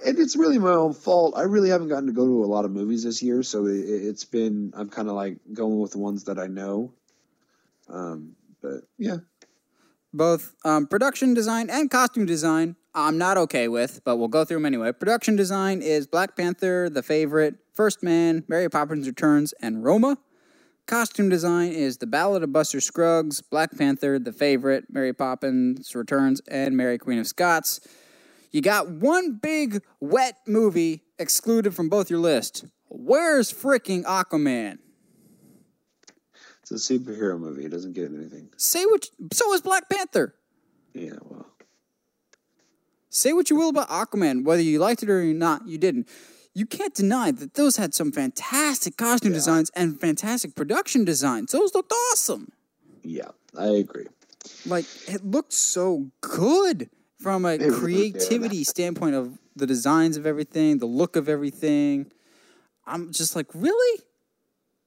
[0.05, 1.35] and it's really my own fault.
[1.37, 3.77] I really haven't gotten to go to a lot of movies this year, so it,
[3.77, 6.93] it's been I'm kind of like going with the ones that I know.
[7.93, 9.17] Um, but yeah,
[10.13, 14.57] both um, production design and costume design i'm not okay with but we'll go through
[14.57, 14.91] them anyway.
[14.91, 20.17] Production design is black panther the favorite first man mary poppins returns and roma.
[20.85, 26.41] Costume design is the ballad of buster scruggs black panther the favorite mary poppins returns
[26.47, 27.79] and mary queen of scots.
[28.51, 32.65] You got one big wet movie excluded from both your list.
[32.87, 34.77] Where's freaking aquaman
[36.63, 37.65] it's a superhero movie.
[37.65, 38.49] It doesn't get anything.
[38.57, 40.35] say what so is black panther
[40.93, 41.47] Yeah, well,
[43.09, 46.09] Say what you will about Aquaman, whether you liked it or not, you didn't.
[46.55, 51.51] You can't deny that those had some fantastic costume designs and fantastic production designs.
[51.51, 52.51] Those looked awesome.
[53.03, 54.07] yeah, I agree.
[54.65, 56.89] Like it looked so good
[57.19, 62.11] from a creativity standpoint of the designs of everything, the look of everything.
[62.85, 64.01] I'm just like, really?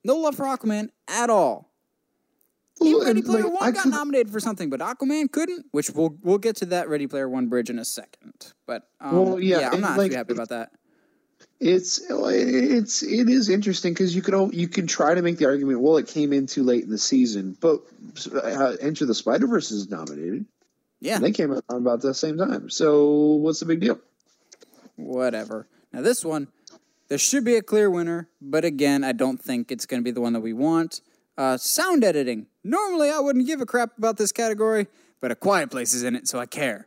[0.04, 1.65] No love for Aquaman at all.
[2.82, 5.66] Even Ready Player like, One I got could- nominated for something, but Aquaman couldn't.
[5.72, 8.52] Which we'll we'll get to that Ready Player One bridge in a second.
[8.66, 10.70] But um, Well, yeah, yeah, I'm not like, too happy about that.
[11.58, 15.46] It's it's it is interesting because you could al- you can try to make the
[15.46, 15.80] argument.
[15.80, 17.80] Well, it came in too late in the season, but
[18.34, 20.44] uh, Enter the Spider Verse is nominated.
[21.00, 22.68] Yeah, And they came out about the same time.
[22.70, 23.98] So what's the big deal?
[24.96, 25.66] whatever.
[25.92, 26.48] Now this one,
[27.08, 30.10] there should be a clear winner, but again, I don't think it's going to be
[30.10, 31.00] the one that we want.
[31.36, 32.46] Uh, sound editing.
[32.64, 34.86] Normally, I wouldn't give a crap about this category,
[35.20, 36.86] but A Quiet Place is in it, so I care.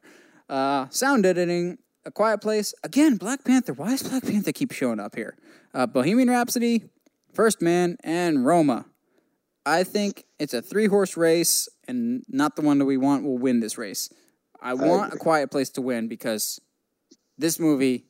[0.50, 1.78] Uh, sound editing.
[2.06, 2.74] A Quiet Place.
[2.84, 3.74] Again, Black Panther.
[3.74, 5.38] Why does Black Panther keep showing up here?
[5.74, 6.86] Uh, Bohemian Rhapsody,
[7.34, 8.86] First Man, and Roma.
[9.66, 13.38] I think it's a three horse race, and not the one that we want will
[13.38, 14.10] win this race.
[14.62, 15.18] I want A.
[15.18, 16.60] Quiet Place to win because
[17.38, 18.06] this movie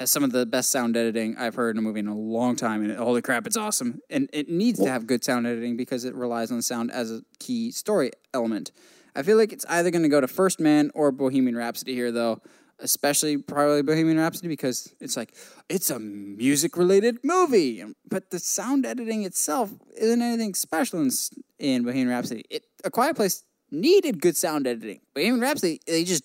[0.00, 2.56] has some of the best sound editing I've heard in a movie in a long
[2.56, 4.00] time, and holy crap, it's awesome.
[4.08, 7.20] And it needs to have good sound editing because it relies on sound as a
[7.38, 8.72] key story element.
[9.14, 12.10] I feel like it's either going to go to First Man or Bohemian Rhapsody here,
[12.10, 12.40] though.
[12.82, 15.34] Especially probably Bohemian Rhapsody because it's like
[15.68, 21.10] it's a music related movie, but the sound editing itself isn't anything special in,
[21.58, 22.46] in Bohemian Rhapsody.
[22.48, 25.00] It, a Quiet Place needed good sound editing.
[25.12, 26.24] Bohemian Rhapsody they just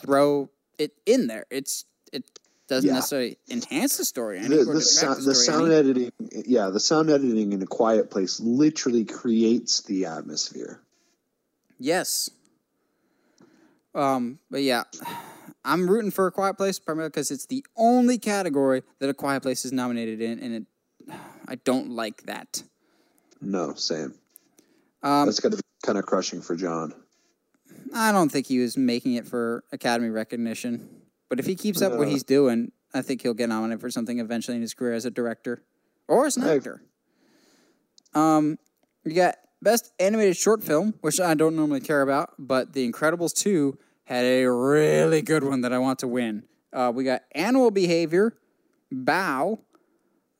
[0.00, 0.48] throw
[0.78, 1.44] it in there.
[1.50, 2.38] It's it
[2.68, 2.94] doesn't Yeah.
[2.94, 4.40] necessarily enhance the story.
[4.40, 5.74] The, the, sound, the the sound any.
[5.74, 6.12] editing,
[6.46, 10.80] yeah, the sound editing in a quiet place literally creates the atmosphere.
[11.78, 12.30] Yes.
[13.94, 14.84] Um, but yeah,
[15.64, 19.42] I'm rooting for a Quiet Place primarily because it's the only category that a Quiet
[19.42, 20.66] Place is nominated in, and it,
[21.48, 22.62] I don't like that.
[23.40, 24.14] No, same.
[25.02, 26.94] Um, That's got to be kind of crushing for John.
[27.94, 30.88] I don't think he was making it for Academy recognition,
[31.28, 34.20] but if he keeps up what he's doing, I think he'll get nominated for something
[34.20, 35.62] eventually in his career as a director
[36.08, 36.82] or as an actor.
[38.14, 38.58] Um,
[39.04, 43.34] you got best animated short film, which I don't normally care about, but The Incredibles
[43.34, 46.44] two had a really good one that I want to win.
[46.72, 48.36] Uh, we got Animal Behavior,
[48.92, 49.58] Bao,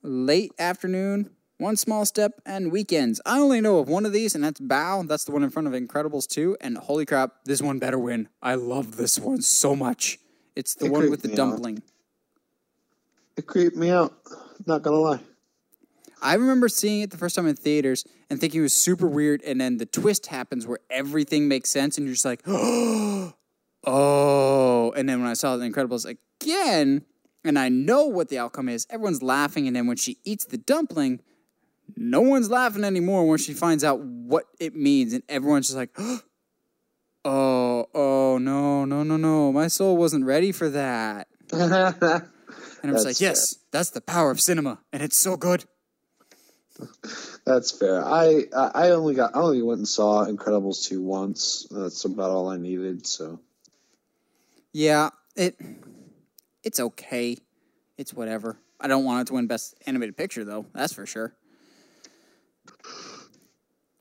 [0.01, 3.19] Late Afternoon, One Small Step, and Weekends.
[3.25, 5.07] I only know of one of these, and that's Bao.
[5.07, 6.57] That's the one in front of Incredibles 2.
[6.61, 8.29] And holy crap, this one better win.
[8.41, 10.19] I love this one so much.
[10.57, 11.37] It's the It one with the me out.
[11.37, 11.83] dumpling.
[13.37, 14.13] It creeped me out.
[14.65, 15.19] Not gonna lie.
[16.19, 19.43] I remember seeing it the first time in theaters and thinking it was super weird,
[19.43, 23.33] and then the twist happens where everything makes sense, and you're just like, oh.
[24.97, 26.05] And then when I saw The Incredibles
[26.41, 27.03] again,
[27.43, 30.57] and I know what the outcome is, everyone's laughing, and then when she eats the
[30.57, 31.21] dumpling,
[31.95, 35.91] no one's laughing anymore when she finds out what it means, and everyone's just like,
[35.99, 36.21] oh,
[37.27, 41.27] oh, oh, no, no, no, no, my soul wasn't ready for that.
[42.83, 45.65] And I was like, yes, that's the power of cinema, and it's so good.
[47.45, 48.05] That's fair.
[48.05, 51.67] I I I only got I only went and saw Incredibles two once.
[51.71, 53.07] That's about all I needed.
[53.07, 53.39] So
[54.71, 55.59] Yeah, it
[56.63, 57.37] it's okay.
[57.97, 58.57] It's whatever.
[58.79, 60.67] I don't want it to win best animated picture though.
[60.73, 61.33] That's for sure.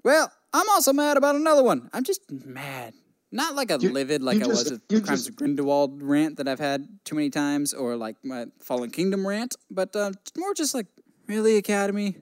[0.05, 1.89] Well, I'm also mad about another one.
[1.93, 2.93] I'm just mad.
[3.33, 6.49] Not like a You- livid like I was you Crimes just- of Grindelwald rant that
[6.49, 10.75] I've had too many times, or like my Fallen Kingdom rant, but uh, more just
[10.75, 10.87] like
[11.27, 12.17] really Academy,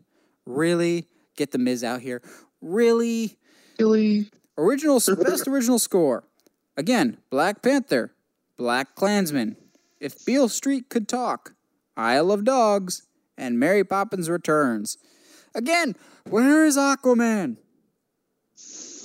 [0.46, 2.22] really get the Miz out here,
[2.60, 3.36] really
[3.78, 6.24] really, Original best original score.
[6.76, 8.14] Again, Black Panther,
[8.56, 9.56] Black Klansman,
[10.00, 11.54] If Beale Street Could Talk,
[11.96, 13.02] Isle of Dogs,
[13.36, 14.96] and Mary Poppins Returns.
[15.54, 15.96] Again,
[16.28, 17.56] where is Aquaman?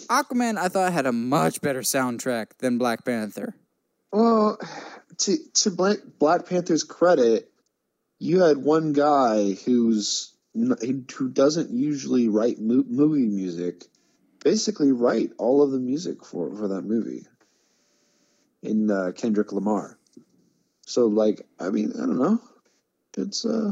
[0.09, 3.55] Aquaman, I thought had a much better soundtrack than Black Panther.
[4.11, 4.57] well,
[5.19, 7.51] to to Black Black Panther's credit,
[8.17, 13.85] you had one guy who's who doesn't usually write mo- movie music,
[14.43, 17.25] basically write all of the music for for that movie.
[18.61, 19.97] In uh, Kendrick Lamar,
[20.85, 22.41] so like I mean I don't know,
[23.17, 23.71] it's uh,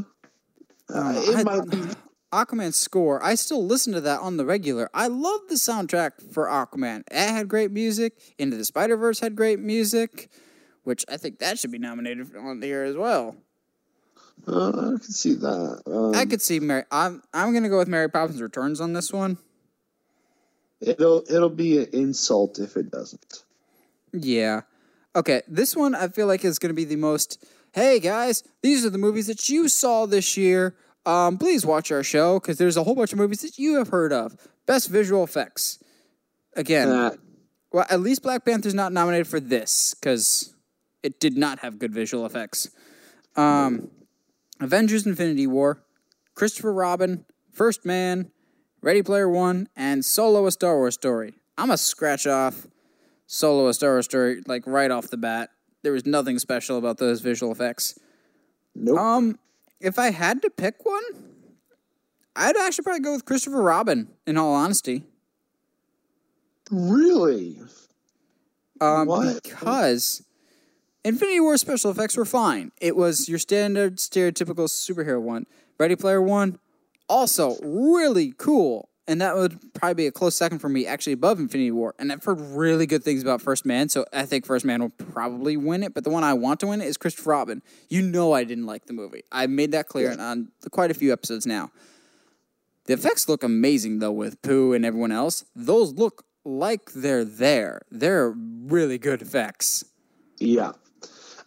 [0.88, 1.82] uh I- it might be
[2.32, 4.90] Aquaman's score, I still listen to that on the regular.
[4.92, 7.00] I love the soundtrack for Aquaman.
[7.10, 8.12] It had great music.
[8.38, 10.30] Into the Spider Verse had great music,
[10.84, 13.36] which I think that should be nominated on the year as well.
[14.46, 15.82] Uh, I can see that.
[15.86, 16.84] Um, I could see Mary.
[16.90, 19.38] I'm I'm gonna go with Mary Poppins Returns on this one.
[20.80, 23.42] it'll it'll be an insult if it doesn't.
[24.12, 24.62] Yeah.
[25.16, 27.44] Okay, this one I feel like is gonna be the most.
[27.72, 30.76] Hey guys, these are the movies that you saw this year.
[31.08, 33.88] Um, please watch our show because there's a whole bunch of movies that you have
[33.88, 34.36] heard of.
[34.66, 35.82] Best visual effects.
[36.54, 37.10] Again, Uh,
[37.72, 40.54] Well, at least Black Panther's not nominated for this because
[41.02, 42.70] it did not have good visual effects.
[43.36, 43.90] Um,
[44.60, 45.82] Avengers: Infinity War,
[46.34, 48.30] Christopher Robin, First Man,
[48.82, 51.34] Ready Player One, and Solo: A Star Wars Story.
[51.56, 52.66] I'm a scratch off
[53.26, 55.50] Solo: A Star Wars Story like right off the bat.
[55.82, 57.98] There was nothing special about those visual effects.
[58.74, 58.98] nope.
[58.98, 59.38] Um,
[59.80, 61.02] if I had to pick one,
[62.36, 64.08] I'd actually probably go with Christopher Robin.
[64.26, 65.04] In all honesty.
[66.70, 67.58] really?
[68.80, 69.42] Um, What?
[69.42, 70.22] because
[71.04, 72.70] Infinity War special effects were fine.
[72.80, 75.46] It was your standard stereotypical superhero one.
[75.78, 76.58] Ready Player One,
[77.08, 78.87] also really cool.
[79.08, 81.94] And that would probably be a close second for me, actually above Infinity War.
[81.98, 84.90] And I've heard really good things about First Man, so I think First Man will
[84.90, 85.94] probably win it.
[85.94, 87.62] But the one I want to win is Christopher Robin.
[87.88, 89.22] You know I didn't like the movie.
[89.32, 91.70] I made that clear on quite a few episodes now.
[92.84, 95.44] The effects look amazing though with Pooh and everyone else.
[95.56, 97.82] Those look like they're there.
[97.90, 99.86] They're really good effects.
[100.38, 100.72] Yeah.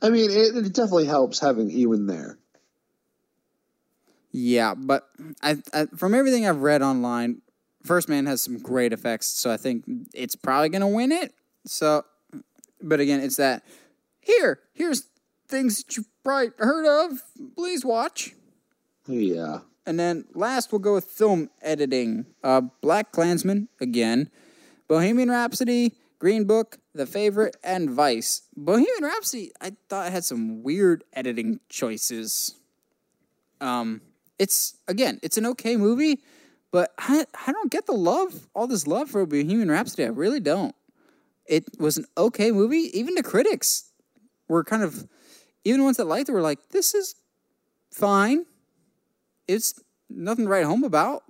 [0.01, 2.39] I mean, it, it definitely helps having Ewan there.
[4.32, 5.07] Yeah, but
[5.43, 7.41] I, I from everything I've read online,
[7.84, 11.34] First Man has some great effects, so I think it's probably gonna win it.
[11.66, 12.04] So,
[12.82, 13.64] but again, it's that
[14.20, 15.08] here, here's
[15.48, 17.22] things that you probably heard of.
[17.56, 18.34] Please watch.
[19.08, 19.60] Yeah.
[19.86, 22.26] And then last, we'll go with film editing.
[22.44, 24.30] Uh, Black Klansman again,
[24.88, 28.44] Bohemian Rhapsody, Green Book, The Favorite, and Vice.
[28.56, 32.56] Bohemian Rhapsody, I thought had some weird editing choices.
[33.60, 34.02] Um,
[34.38, 36.22] it's again, it's an okay movie,
[36.72, 40.05] but I I don't get the love, all this love for Bohemian Rhapsody.
[40.05, 40.76] I really don't.
[41.45, 42.97] It was an okay movie.
[42.97, 43.91] Even the critics
[44.47, 45.07] were kind of,
[45.63, 47.15] even the ones that liked it were like, "This is
[47.91, 48.45] fine."
[49.47, 51.24] It's nothing to write home about.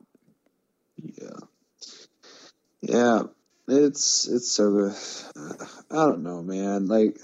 [0.98, 1.40] Yeah.
[2.82, 3.24] Yeah.
[3.68, 4.96] It's it's so good.
[5.90, 6.88] I don't know, man.
[6.88, 7.18] Like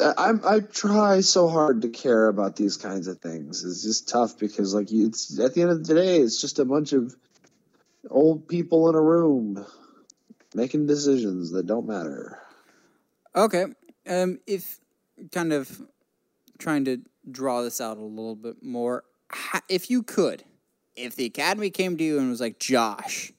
[0.00, 3.64] I I try so hard to care about these kinds of things.
[3.64, 6.64] It's just tough because like it's at the end of the day, it's just a
[6.64, 7.16] bunch of
[8.10, 9.64] old people in a room
[10.54, 12.38] making decisions that don't matter.
[13.34, 13.66] Okay.
[14.06, 14.80] Um, if
[15.32, 15.82] kind of
[16.58, 19.04] trying to draw this out a little bit more,
[19.68, 20.44] if you could,
[20.96, 23.32] if the academy came to you and was like, Josh,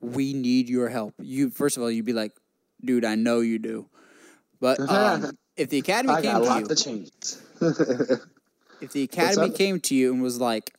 [0.00, 1.14] we need your help.
[1.20, 2.32] You first of all, you'd be like,
[2.84, 3.86] dude, I know you do.
[4.60, 7.06] But um, if the academy I came to you,
[8.80, 10.74] if the academy came to you and was like,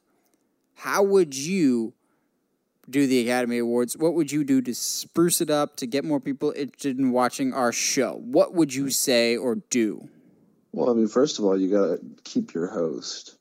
[0.74, 1.94] how would you
[2.90, 3.96] do the Academy Awards?
[3.96, 7.54] What would you do to spruce it up to get more people interested in watching
[7.54, 8.20] our show?
[8.24, 10.10] What would you say or do?
[10.74, 13.38] well, I mean, first of all, you gotta keep your host.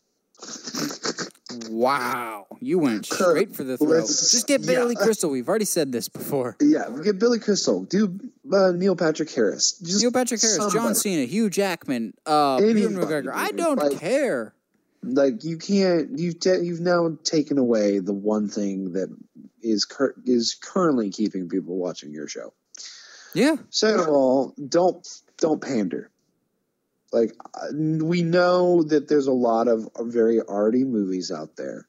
[1.69, 3.91] Wow, you went straight for the throat.
[3.91, 5.05] Let's- Just get Billy yeah.
[5.05, 5.31] Crystal.
[5.31, 6.57] We've already said this before.
[6.61, 8.19] Yeah, we get Billy Crystal, do
[8.53, 10.95] uh, Neil Patrick Harris, just Neil Patrick Harris, John.
[10.95, 13.33] Cena, Hugh Jackman, uh, Anybody, McGregor.
[13.35, 14.55] I don't Like- care.
[15.03, 19.09] like you can't you've you've now taken away the one thing that
[19.63, 22.53] is cur- is currently keeping people watching your show.
[23.35, 25.07] Yeah, Second of all, don't
[25.39, 26.11] don't pander.
[27.13, 31.87] Like uh, we know that there's a lot of very arty movies out there.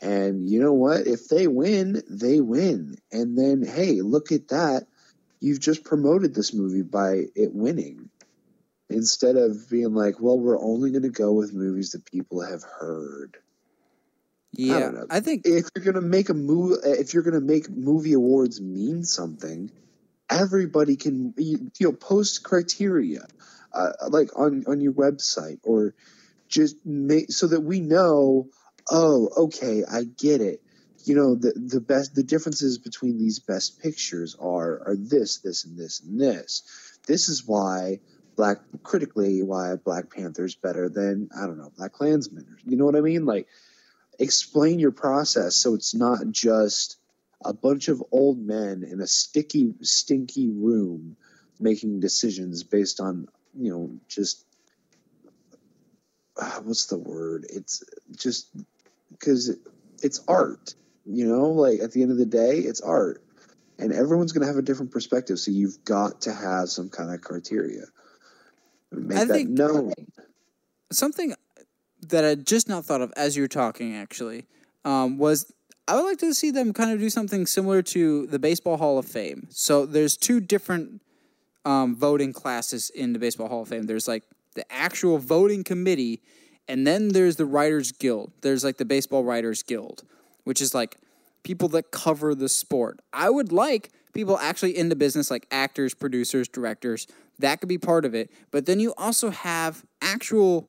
[0.00, 1.06] And you know what?
[1.06, 2.96] If they win, they win.
[3.12, 4.86] And then hey, look at that.
[5.40, 8.10] You've just promoted this movie by it winning.
[8.88, 12.62] Instead of being like, well, we're only going to go with movies that people have
[12.62, 13.38] heard.
[14.52, 14.80] yeah.
[14.80, 15.06] don't.
[15.10, 18.12] I, think If you're going to make a movie, if you're going to make movie
[18.12, 19.70] awards mean something,
[20.32, 23.26] everybody can you know post criteria,
[23.74, 25.94] uh, like on on your website or
[26.48, 28.48] just make so that we know.
[28.90, 30.62] Oh, okay, I get it.
[31.04, 35.64] You know the the best the differences between these best pictures are are this this
[35.64, 36.62] and this and this.
[37.06, 38.00] This is why
[38.36, 42.56] black critically why Black Panther's better than I don't know Black Klansman.
[42.64, 43.24] You know what I mean?
[43.24, 43.48] Like
[44.18, 46.96] explain your process so it's not just
[47.44, 51.16] a bunch of old men in a sticky, stinky room
[51.58, 54.44] making decisions based on you know just
[56.40, 57.46] uh, what's the word?
[57.50, 57.84] It's
[58.16, 58.48] just
[59.10, 59.56] because
[60.02, 60.74] it's art.
[61.04, 63.22] You know, like at the end of the day, it's art,
[63.78, 65.38] and everyone's going to have a different perspective.
[65.38, 67.84] So you've got to have some kind of criteria.
[68.90, 69.92] Make I that think- known.
[70.92, 71.34] something
[72.08, 74.46] that I just not thought of as you were talking actually
[74.84, 75.52] um, was
[75.88, 78.98] I would like to see them kind of do something similar to the Baseball Hall
[78.98, 79.46] of Fame.
[79.50, 81.00] So there's two different
[81.64, 83.84] um, voting classes in the Baseball Hall of Fame.
[83.84, 86.22] There's like the actual voting committee,
[86.68, 88.32] and then there's the Writers Guild.
[88.42, 90.02] There's like the Baseball Writers Guild,
[90.44, 90.96] which is like
[91.42, 93.00] people that cover the sport.
[93.12, 97.06] I would like people actually in the business, like actors, producers, directors.
[97.38, 98.30] That could be part of it.
[98.50, 100.68] But then you also have actual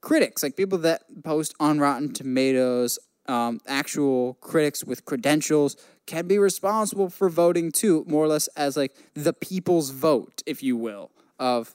[0.00, 6.38] critics, like people that post on Rotten Tomatoes, um, actual critics with credentials can be
[6.38, 11.10] responsible for voting too, more or less as like the people's vote, if you will.
[11.38, 11.74] Of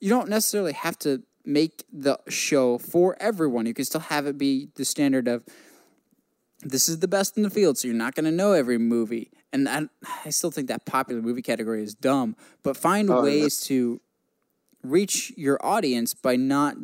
[0.00, 3.66] you don't necessarily have to make the show for everyone.
[3.66, 5.44] You can still have it be the standard of
[6.60, 9.30] this is the best in the field, so you're not going to know every movie.
[9.52, 9.88] And I,
[10.24, 12.34] I still think that popular movie category is dumb,
[12.64, 13.22] but find Oh, yeah.
[13.22, 14.00] ways to
[14.82, 16.76] reach your audience by not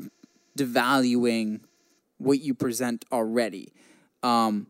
[0.57, 1.61] devaluing
[2.19, 3.73] what you present already.
[4.23, 4.69] Um,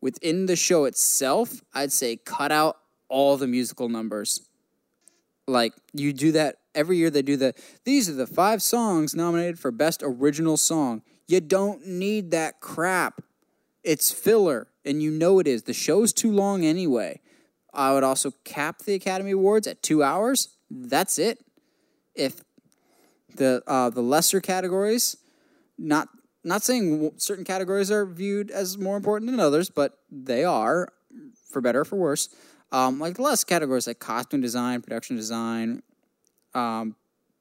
[0.00, 2.76] within the show itself, I'd say cut out
[3.08, 4.48] all the musical numbers.
[5.46, 7.10] Like you do that every year.
[7.10, 11.02] They do the these are the five songs nominated for best original song.
[11.26, 13.22] You don't need that crap.
[13.82, 15.62] It's filler, and you know it is.
[15.62, 17.20] The show's too long anyway.
[17.72, 20.56] I would also cap the Academy Awards at two hours.
[20.70, 21.38] That's it.
[22.14, 22.42] If
[23.38, 25.16] the uh, the lesser categories.
[25.78, 26.08] Not
[26.44, 30.88] not saying certain categories are viewed as more important than others, but they are,
[31.50, 32.28] for better or for worse.
[32.70, 35.82] Um, like less categories like costume design, production design,
[36.54, 36.96] um,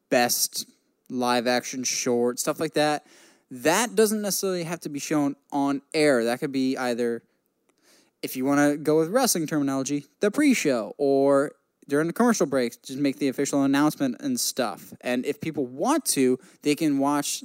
[0.10, 0.66] best
[1.10, 3.06] live action short, stuff like that.
[3.50, 6.24] That doesn't necessarily have to be shown on air.
[6.24, 7.24] That could be either,
[8.22, 11.54] if you want to go with wrestling terminology, the pre show, or
[11.88, 14.94] during the commercial breaks, just make the official announcement and stuff.
[15.02, 17.44] And if people want to, they can watch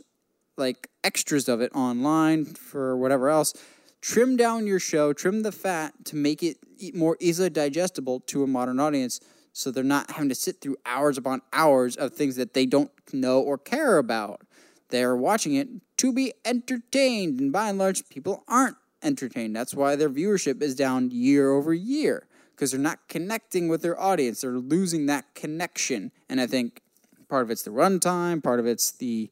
[0.57, 3.55] like extras of it online for whatever else.
[4.01, 6.59] Trim down your show, trim the fat to make it
[6.95, 9.21] more easily digestible to a modern audience
[9.53, 12.91] so they're not having to sit through hours upon hours of things that they don't
[13.13, 14.41] know or care about.
[14.89, 19.55] They're watching it to be entertained, and by and large, people aren't entertained.
[19.55, 24.01] That's why their viewership is down year over year because they're not connecting with their
[24.01, 24.41] audience.
[24.41, 26.81] They're losing that connection, and I think
[27.29, 29.31] part of it's the runtime, part of it's the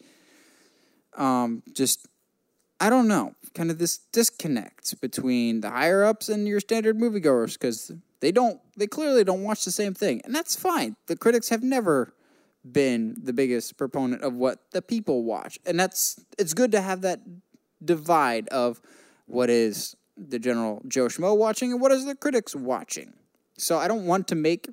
[1.17, 2.07] um, just
[2.81, 7.53] I don't know, kind of this disconnect between the higher ups and your standard moviegoers
[7.53, 10.97] because they don't, they clearly don't watch the same thing, and that's fine.
[11.07, 12.15] The critics have never
[12.71, 17.03] been the biggest proponent of what the people watch, and that's it's good to have
[17.03, 17.21] that
[17.85, 18.81] divide of
[19.27, 23.13] what is the general Joe Schmo watching and what is the critics watching.
[23.59, 24.69] So I don't want to make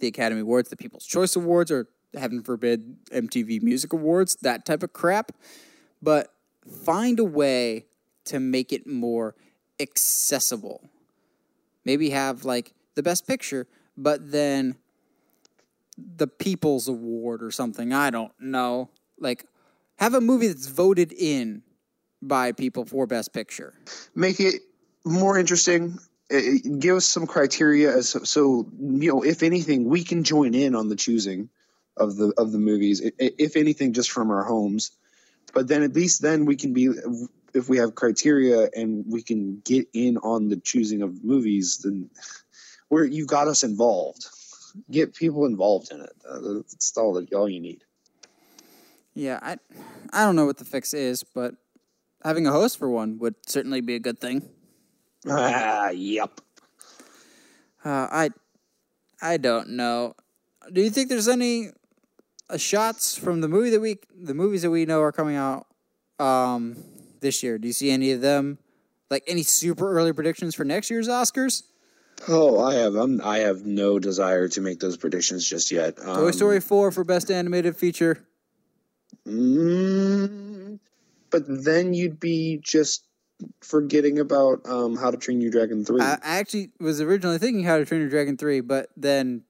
[0.00, 4.82] the Academy Awards the People's Choice Awards or heaven forbid MTV Music Awards, that type
[4.82, 5.32] of crap,
[6.02, 6.32] but
[6.84, 7.86] find a way
[8.24, 9.34] to make it more
[9.78, 10.90] accessible.
[11.84, 14.76] Maybe have like the best picture, but then
[15.96, 17.92] the People's Award or something.
[17.92, 18.90] I don't know.
[19.18, 19.44] Like
[19.96, 21.62] have a movie that's voted in
[22.22, 23.74] by people for best picture.
[24.14, 24.62] Make it
[25.04, 25.98] more interesting.
[26.32, 26.40] Uh,
[26.78, 30.88] Give us some criteria so, so you know if anything we can join in on
[30.88, 31.48] the choosing
[31.96, 33.02] of the of the movies.
[33.18, 34.92] If anything, just from our homes.
[35.52, 36.88] But then at least then we can be
[37.54, 41.78] if we have criteria and we can get in on the choosing of movies.
[41.78, 42.10] Then
[42.88, 44.26] where you got us involved.
[44.90, 46.12] Get people involved in it.
[46.28, 47.82] Uh, That's all that all you need.
[49.14, 49.56] Yeah, I
[50.12, 51.54] I don't know what the fix is, but
[52.22, 54.48] having a host for one would certainly be a good thing.
[55.28, 56.40] Ah, yep.
[57.84, 58.30] Uh, I
[59.20, 60.14] I don't know.
[60.72, 61.70] Do you think there's any
[62.58, 65.66] shots from the movie that we the movies that we know are coming out
[66.18, 66.76] um,
[67.20, 67.58] this year?
[67.58, 68.58] Do you see any of them?
[69.10, 71.64] Like any super early predictions for next year's Oscars?
[72.28, 75.98] Oh, I have I'm, I have no desire to make those predictions just yet.
[75.98, 78.26] Um, Toy Story 4 for best animated feature.
[79.26, 80.78] Mm,
[81.30, 83.04] but then you'd be just
[83.62, 86.00] forgetting about um, How to Train Your Dragon three.
[86.00, 89.42] I, I actually was originally thinking How to Train Your Dragon 3, but then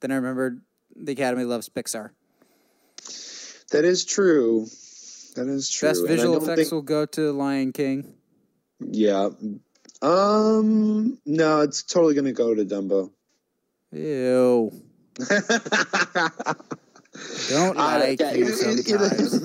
[0.00, 0.60] then I remembered
[0.94, 2.10] the Academy loves Pixar.
[3.70, 4.66] That is true.
[5.36, 5.88] That is true.
[5.90, 8.14] Best visual effects think- will go to Lion King.
[8.80, 9.28] yeah.
[10.00, 11.18] Um.
[11.26, 13.10] No, it's totally gonna go to Dumbo.
[13.92, 14.70] Ew.
[17.48, 19.42] Don't like yeah, you sometimes.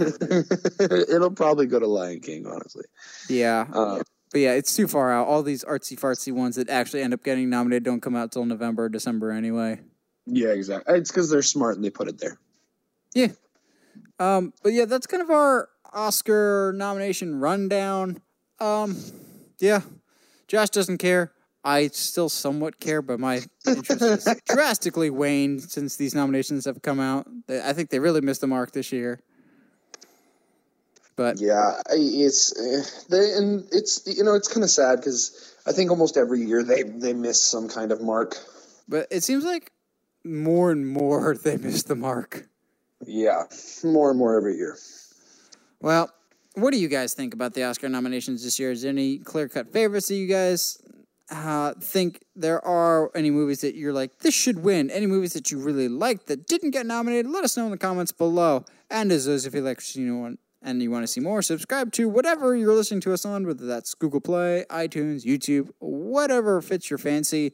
[1.10, 2.84] It'll probably go to Lion King, honestly.
[3.30, 3.66] Yeah.
[3.74, 5.28] Uh, But yeah, it's too far out.
[5.28, 8.46] All these artsy fartsy ones that actually end up getting nominated don't come out till
[8.46, 9.80] November, or December anyway.
[10.28, 10.96] yeah, exactly.
[10.98, 12.38] It's because they're smart and they put it there.
[13.16, 13.28] Yeah.
[14.24, 18.22] Um, but yeah, that's kind of our Oscar nomination rundown.
[18.60, 18.98] Um,
[19.60, 19.82] yeah.
[20.48, 21.34] Josh doesn't care.
[21.64, 27.00] I still somewhat care, but my interest has drastically waned since these nominations have come
[27.00, 27.28] out.
[27.50, 29.22] I think they really missed the mark this year.
[31.16, 35.72] But Yeah, it's eh, they and it's you know it's kind of sad because I
[35.72, 38.36] think almost every year they they miss some kind of mark.
[38.88, 39.72] but it seems like
[40.24, 42.48] more and more they miss the mark.
[43.08, 43.44] Yeah,
[43.84, 44.78] more and more every year.
[45.82, 46.12] Well,
[46.56, 48.72] what do you guys think about the Oscar nominations this year?
[48.72, 50.78] Is there any clear cut favorites that you guys
[51.32, 53.12] uh, think there are?
[53.16, 54.92] Any movies that you're like, this should win?
[54.92, 57.32] Any movies that you really liked that didn't get nominated?
[57.32, 58.66] Let us know in the comments below.
[58.90, 61.92] And as always, if you like you know and you want to see more, subscribe
[61.94, 66.90] to whatever you're listening to us on, whether that's Google Play, iTunes, YouTube, whatever fits
[66.90, 67.54] your fancy.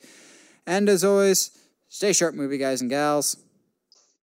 [0.67, 3.37] And as always, stay sharp, movie guys and gals.